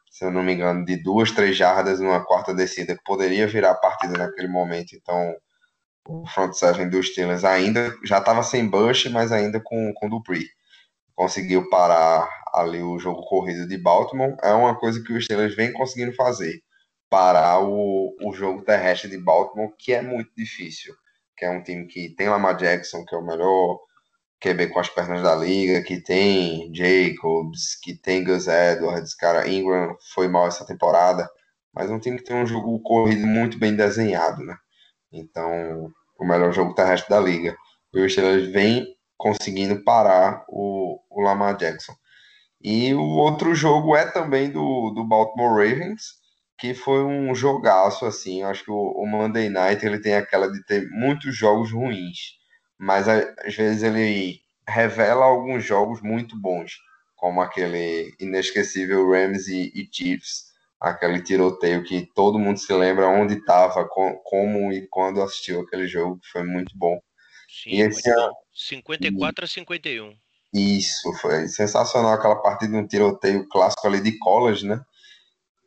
se 0.09 0.23
eu 0.23 0.31
não 0.31 0.41
me 0.41 0.53
engano, 0.53 0.85
de 0.85 0.95
duas, 1.03 1.31
três 1.31 1.57
jardas 1.57 1.99
numa 1.99 2.23
quarta 2.25 2.53
descida, 2.53 2.95
que 2.95 3.03
poderia 3.03 3.45
virar 3.45 3.71
a 3.71 3.75
partida 3.75 4.17
naquele 4.17 4.47
momento. 4.47 4.95
Então, 4.95 5.35
o 6.07 6.25
front 6.27 6.53
seven 6.53 6.89
do 6.89 7.03
Steelers 7.03 7.43
ainda 7.43 7.93
já 8.05 8.19
estava 8.19 8.41
sem 8.41 8.69
Bush, 8.69 9.07
mas 9.07 9.33
ainda 9.33 9.59
com, 9.61 9.91
com 9.93 10.09
Dupree. 10.09 10.47
Conseguiu 11.19 11.69
parar 11.69 12.29
ali 12.53 12.81
o 12.81 12.97
jogo 12.97 13.21
corrido 13.23 13.67
de 13.67 13.77
Baltimore. 13.77 14.37
É 14.41 14.53
uma 14.53 14.73
coisa 14.73 15.03
que 15.03 15.11
o 15.11 15.21
Steelers 15.21 15.53
vem 15.53 15.73
conseguindo 15.73 16.15
fazer. 16.15 16.61
Parar 17.09 17.59
o, 17.59 18.15
o 18.23 18.31
jogo 18.31 18.61
terrestre 18.61 19.09
de 19.09 19.17
Baltimore, 19.17 19.75
que 19.77 19.91
é 19.91 20.01
muito 20.01 20.31
difícil. 20.33 20.95
Que 21.35 21.43
é 21.43 21.49
um 21.49 21.61
time 21.61 21.87
que 21.87 22.15
tem 22.15 22.29
Lamar 22.29 22.55
Jackson, 22.55 23.03
que 23.03 23.13
é 23.13 23.17
o 23.17 23.25
melhor 23.25 23.79
QB 24.39 24.67
com 24.67 24.79
as 24.79 24.87
pernas 24.87 25.21
da 25.21 25.35
liga, 25.35 25.83
que 25.83 26.01
tem 26.01 26.73
Jacobs, 26.73 27.77
que 27.83 27.97
tem 27.97 28.23
Gus 28.23 28.47
Edwards, 28.47 29.13
cara, 29.13 29.49
Ingram 29.49 29.97
foi 30.13 30.29
mal 30.29 30.47
essa 30.47 30.65
temporada, 30.65 31.29
mas 31.73 31.91
um 31.91 31.99
time 31.99 32.15
que 32.15 32.23
tem 32.23 32.37
um 32.37 32.47
jogo 32.47 32.79
corrido 32.79 33.27
muito 33.27 33.59
bem 33.59 33.75
desenhado, 33.75 34.41
né? 34.45 34.55
Então, 35.11 35.91
o 36.17 36.25
melhor 36.25 36.53
jogo 36.53 36.73
terrestre 36.73 37.09
da 37.09 37.19
liga. 37.19 37.57
E 37.93 37.99
o 37.99 38.09
Steelers 38.09 38.47
vem 38.53 38.87
conseguindo 39.17 39.83
parar 39.83 40.45
o, 40.47 40.78
o 41.09 41.21
Lamar 41.21 41.57
Jackson. 41.57 41.93
E 42.61 42.93
o 42.93 43.01
outro 43.01 43.55
jogo 43.55 43.95
é 43.95 44.05
também 44.05 44.51
do, 44.51 44.91
do 44.91 45.03
Baltimore 45.03 45.55
Ravens, 45.55 46.19
que 46.57 46.73
foi 46.73 47.03
um 47.03 47.33
jogaço, 47.33 48.05
assim. 48.05 48.41
Eu 48.41 48.47
acho 48.47 48.63
que 48.63 48.71
o, 48.71 48.75
o 48.75 49.05
Monday 49.05 49.49
Night 49.49 49.85
ele 49.85 49.99
tem 49.99 50.15
aquela 50.15 50.51
de 50.51 50.63
ter 50.65 50.89
muitos 50.89 51.35
jogos 51.35 51.71
ruins 51.71 52.39
mas 52.79 53.09
às 53.09 53.55
vezes 53.55 53.83
ele 53.83 54.41
revela 54.65 55.25
alguns 55.25 55.65
jogos 55.65 56.01
muito 56.01 56.39
bons, 56.39 56.77
como 57.13 57.41
aquele 57.41 58.15
inesquecível 58.19 59.11
Rams 59.11 59.49
e, 59.49 59.69
e 59.75 59.89
Chiefs, 59.91 60.45
aquele 60.79 61.21
tiroteio 61.21 61.83
que 61.83 62.07
todo 62.15 62.39
mundo 62.39 62.57
se 62.57 62.71
lembra 62.71 63.09
onde 63.09 63.33
estava, 63.33 63.85
como 63.85 64.71
e 64.71 64.87
quando 64.87 65.21
assistiu 65.21 65.59
aquele 65.59 65.87
jogo, 65.87 66.19
que 66.19 66.29
foi 66.29 66.43
muito 66.43 66.71
bom. 66.77 66.97
Sim, 67.49 67.71
e 67.71 67.81
esse 67.81 68.09
ano... 68.09 68.31
54 68.53 69.43
a 69.43 69.47
51. 69.47 70.15
Isso, 70.53 71.13
foi 71.21 71.47
sensacional 71.47 72.13
aquela 72.13 72.35
partida 72.41 72.71
de 72.73 72.77
um 72.79 72.87
tiroteio 72.87 73.47
clássico 73.49 73.85
ali 73.87 74.01
de 74.01 74.17
college, 74.17 74.65
né? 74.67 74.81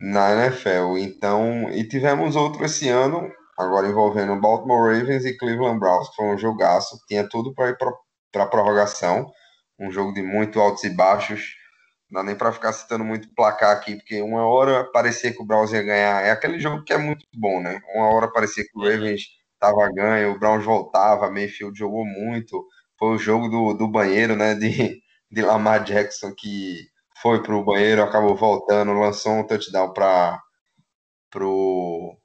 Na 0.00 0.32
NFL. 0.32 0.98
Então, 0.98 1.70
e 1.70 1.86
tivemos 1.88 2.36
outro 2.36 2.64
esse 2.64 2.88
ano, 2.88 3.30
agora 3.58 3.88
envolvendo 3.88 4.40
Baltimore 4.40 4.92
Ravens 4.98 5.24
e 5.26 5.36
Cleveland 5.38 5.80
Browns, 5.80 6.08
que 6.10 6.16
foi 6.16 6.26
um 6.26 6.38
jogaço, 6.38 6.98
tinha 7.08 7.28
tudo 7.28 7.54
para 7.54 7.70
ir 7.70 7.78
para 8.32 8.44
a 8.44 8.46
prorrogação, 8.46 9.30
um 9.80 9.90
jogo 9.92 10.12
de 10.14 10.22
muito 10.22 10.60
altos 10.60 10.84
e 10.84 10.90
baixos, 10.90 11.54
não 12.10 12.22
dá 12.22 12.26
nem 12.26 12.36
para 12.36 12.52
ficar 12.52 12.72
citando 12.72 13.04
muito 13.04 13.28
placar 13.34 13.72
aqui, 13.76 13.96
porque 13.96 14.22
uma 14.22 14.46
hora 14.46 14.84
parecia 14.92 15.32
que 15.32 15.42
o 15.42 15.46
Browns 15.46 15.72
ia 15.72 15.82
ganhar, 15.82 16.22
é 16.24 16.30
aquele 16.32 16.60
jogo 16.60 16.84
que 16.84 16.92
é 16.92 16.98
muito 16.98 17.26
bom, 17.34 17.60
né? 17.62 17.80
Uma 17.94 18.08
hora 18.14 18.30
parecia 18.32 18.64
que 18.64 18.78
o 18.78 18.82
Ravens 18.82 19.22
estava 19.54 19.88
ganho, 19.94 20.32
o 20.32 20.38
Browns 20.38 20.64
voltava, 20.64 21.30
Mayfield 21.30 21.78
jogou 21.78 22.04
muito, 22.04 22.66
foi 23.02 23.16
o 23.16 23.18
jogo 23.18 23.48
do, 23.48 23.74
do 23.74 23.88
banheiro, 23.88 24.36
né, 24.36 24.54
de, 24.54 25.02
de 25.28 25.42
Lamar 25.42 25.82
Jackson, 25.82 26.32
que 26.32 26.86
foi 27.20 27.42
para 27.42 27.52
o 27.52 27.64
banheiro, 27.64 28.00
acabou 28.00 28.36
voltando, 28.36 28.92
lançou 28.92 29.32
um 29.32 29.46
touchdown 29.46 29.92
para 29.92 30.40
pro 31.28 32.16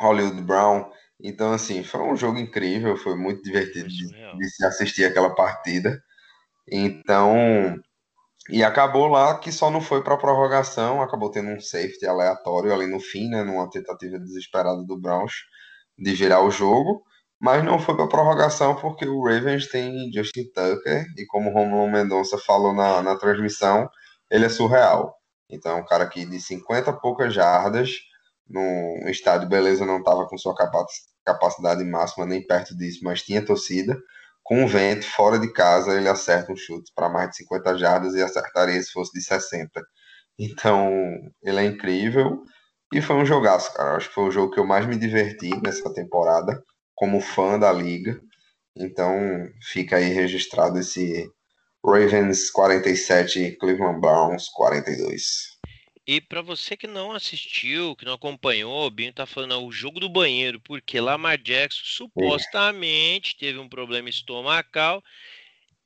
Hollywood 0.00 0.42
Brown. 0.42 0.90
Então, 1.20 1.52
assim, 1.52 1.84
foi 1.84 2.00
um 2.00 2.16
jogo 2.16 2.38
incrível, 2.38 2.96
foi 2.96 3.14
muito 3.14 3.40
divertido 3.42 3.88
de, 3.88 4.08
de 4.08 4.50
se 4.50 4.64
assistir 4.66 5.04
aquela 5.04 5.32
partida. 5.32 6.02
Então, 6.68 7.76
e 8.50 8.64
acabou 8.64 9.06
lá 9.06 9.38
que 9.38 9.52
só 9.52 9.70
não 9.70 9.80
foi 9.80 10.02
para 10.02 10.16
prorrogação, 10.16 11.00
acabou 11.00 11.30
tendo 11.30 11.50
um 11.50 11.60
safety 11.60 12.04
aleatório 12.04 12.74
ali 12.74 12.88
no 12.88 12.98
fim, 12.98 13.28
né, 13.28 13.44
numa 13.44 13.70
tentativa 13.70 14.18
desesperada 14.18 14.82
do 14.84 14.98
Browns 15.00 15.34
de 15.96 16.14
virar 16.14 16.42
o 16.42 16.50
jogo, 16.50 17.04
mas 17.40 17.64
não 17.64 17.78
foi 17.78 17.96
para 17.96 18.08
prorrogação 18.08 18.74
porque 18.76 19.06
o 19.06 19.22
Ravens 19.24 19.68
tem 19.68 20.10
Justin 20.12 20.44
Tucker 20.52 21.06
e 21.16 21.24
como 21.26 21.50
o 21.50 21.52
Romulo 21.52 21.90
Mendonça 21.90 22.36
falou 22.38 22.74
na, 22.74 23.02
na 23.02 23.16
transmissão, 23.16 23.88
ele 24.30 24.46
é 24.46 24.48
surreal. 24.48 25.16
Então, 25.50 25.78
é 25.78 25.80
um 25.80 25.84
cara 25.84 26.04
aqui 26.04 26.26
de 26.26 26.40
50 26.40 26.92
poucas 26.94 27.32
jardas, 27.32 27.90
no 28.48 29.08
estádio, 29.08 29.48
beleza, 29.48 29.86
não 29.86 29.98
estava 29.98 30.26
com 30.26 30.36
sua 30.38 30.54
capacidade 31.24 31.84
máxima 31.84 32.26
nem 32.26 32.44
perto 32.46 32.76
disso, 32.76 33.00
mas 33.02 33.22
tinha 33.22 33.44
torcida. 33.44 33.96
com 34.42 34.66
vento, 34.66 35.06
fora 35.06 35.38
de 35.38 35.52
casa, 35.52 35.94
ele 35.96 36.08
acerta 36.08 36.52
um 36.52 36.56
chute 36.56 36.90
para 36.94 37.08
mais 37.08 37.30
de 37.30 37.36
50 37.38 37.76
jardas 37.78 38.14
e 38.14 38.22
acertaria 38.22 38.82
se 38.82 38.90
fosse 38.92 39.12
de 39.12 39.20
60. 39.22 39.82
Então, 40.38 40.90
ele 41.42 41.60
é 41.60 41.64
incrível. 41.64 42.42
E 42.92 43.02
foi 43.02 43.16
um 43.16 43.26
jogaço, 43.26 43.72
cara. 43.74 43.96
Acho 43.96 44.08
que 44.08 44.14
foi 44.14 44.24
o 44.24 44.30
jogo 44.30 44.52
que 44.52 44.60
eu 44.60 44.66
mais 44.66 44.86
me 44.86 44.96
diverti 44.96 45.50
nessa 45.62 45.92
temporada, 45.92 46.62
como 46.98 47.20
fã 47.20 47.56
da 47.56 47.72
liga. 47.72 48.20
Então, 48.76 49.16
fica 49.62 49.96
aí 49.96 50.08
registrado 50.08 50.78
esse 50.80 51.30
Ravens 51.84 52.50
47, 52.50 53.56
Cleveland 53.58 54.00
Browns 54.00 54.48
42. 54.48 55.56
E 56.04 56.20
para 56.20 56.42
você 56.42 56.76
que 56.76 56.88
não 56.88 57.12
assistiu, 57.12 57.94
que 57.94 58.04
não 58.04 58.14
acompanhou, 58.14 58.86
o 58.86 58.90
Binho 58.90 59.12
tá 59.12 59.26
falando 59.26 59.54
é 59.54 59.56
o 59.56 59.70
jogo 59.70 60.00
do 60.00 60.08
banheiro, 60.08 60.60
porque 60.60 61.00
Lamar 61.00 61.38
Jackson 61.38 61.82
supostamente 61.84 63.36
teve 63.36 63.58
um 63.58 63.68
problema 63.68 64.08
estomacal 64.08 65.02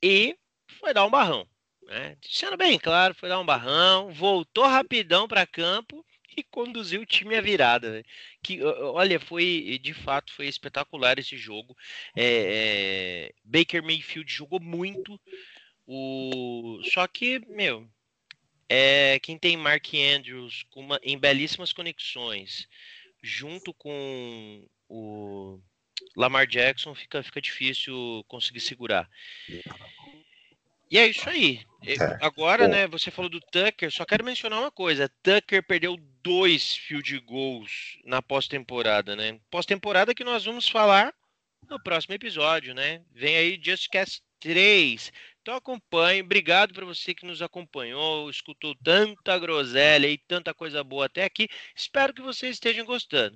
e 0.01 0.35
foi 0.79 0.93
dar 0.93 1.05
um 1.05 1.11
barrão. 1.11 1.47
Né? 1.83 2.17
Sendo 2.27 2.57
bem 2.57 2.79
claro, 2.79 3.13
foi 3.13 3.29
dar 3.29 3.39
um 3.39 3.45
barrão, 3.45 4.11
voltou 4.11 4.65
rapidão 4.65 5.27
para 5.27 5.45
campo 5.45 6.03
e 6.37 6.43
conduziu 6.43 7.01
o 7.01 7.05
time 7.05 7.35
à 7.35 7.41
virada. 7.41 7.91
Né? 7.91 8.03
Que, 8.41 8.63
olha, 8.63 9.19
foi 9.19 9.79
de 9.81 9.93
fato 9.93 10.33
foi 10.33 10.47
espetacular 10.47 11.19
esse 11.19 11.37
jogo. 11.37 11.75
É, 12.15 13.29
é, 13.29 13.33
Baker 13.43 13.83
Mayfield 13.83 14.31
jogou 14.31 14.59
muito. 14.59 15.19
O... 15.85 16.81
Só 16.93 17.07
que, 17.07 17.39
meu, 17.49 17.89
é 18.69 19.19
quem 19.19 19.37
tem 19.37 19.57
Mark 19.57 19.87
Andrews 19.93 20.65
uma, 20.75 20.99
em 21.03 21.17
belíssimas 21.17 21.73
conexões, 21.73 22.67
junto 23.21 23.73
com 23.73 24.65
o 24.89 25.59
Lamar 26.15 26.47
Jackson, 26.47 26.93
fica, 26.95 27.23
fica 27.23 27.41
difícil 27.41 28.23
conseguir 28.27 28.59
segurar. 28.59 29.09
E 30.93 30.97
é 30.99 31.07
isso 31.07 31.27
aí. 31.27 31.59
É. 31.81 31.95
Agora, 32.23 32.67
né, 32.67 32.85
você 32.85 33.09
falou 33.09 33.27
do 33.27 33.41
Tucker, 33.41 33.91
só 33.91 34.05
quero 34.05 34.23
mencionar 34.23 34.59
uma 34.59 34.69
coisa. 34.69 35.11
Tucker 35.23 35.65
perdeu 35.65 35.97
dois 36.21 36.75
field 36.75 37.19
goals 37.21 37.97
na 38.05 38.21
pós-temporada, 38.21 39.15
né? 39.15 39.39
Pós-temporada 39.49 40.13
que 40.13 40.23
nós 40.23 40.45
vamos 40.45 40.69
falar 40.69 41.11
no 41.67 41.81
próximo 41.81 42.13
episódio, 42.13 42.75
né? 42.75 43.01
Vem 43.11 43.35
aí 43.35 43.59
Just 43.59 43.89
Cast 43.89 44.21
3. 44.39 45.11
Então 45.41 45.55
acompanhe, 45.55 46.21
obrigado 46.21 46.75
para 46.75 46.85
você 46.85 47.15
que 47.15 47.25
nos 47.25 47.41
acompanhou, 47.41 48.29
escutou 48.29 48.75
tanta 48.83 49.39
groselha 49.39 50.05
e 50.05 50.19
tanta 50.19 50.53
coisa 50.53 50.83
boa 50.83 51.07
até 51.07 51.23
aqui. 51.23 51.49
Espero 51.75 52.13
que 52.13 52.21
vocês 52.21 52.57
estejam 52.57 52.85
gostando. 52.85 53.35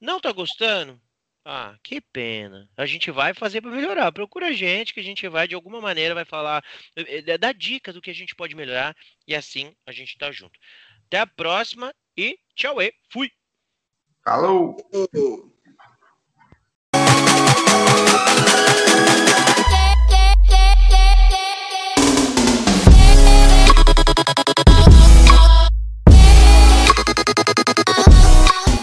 Não 0.00 0.18
está 0.18 0.30
gostando? 0.30 1.00
Ah, 1.44 1.76
que 1.82 2.00
pena. 2.00 2.68
A 2.74 2.86
gente 2.86 3.10
vai 3.10 3.34
fazer 3.34 3.60
para 3.60 3.70
melhorar. 3.70 4.10
Procura 4.12 4.46
a 4.48 4.52
gente 4.52 4.94
que 4.94 5.00
a 5.00 5.02
gente 5.02 5.28
vai 5.28 5.46
de 5.46 5.54
alguma 5.54 5.78
maneira 5.80 6.14
vai 6.14 6.24
falar, 6.24 6.64
eh, 6.96 7.22
eh, 7.26 7.38
dar 7.38 7.52
dicas 7.52 7.94
do 7.94 8.00
que 8.00 8.10
a 8.10 8.14
gente 8.14 8.34
pode 8.34 8.54
melhorar 8.54 8.96
e 9.28 9.34
assim 9.34 9.74
a 9.86 9.92
gente 9.92 10.16
tá 10.16 10.32
junto. 10.32 10.58
Até 11.06 11.18
a 11.18 11.26
próxima 11.26 11.94
e 12.16 12.38
tchau 12.54 12.80
e 12.80 12.94
fui. 13.10 13.30
Falou. 14.24 14.74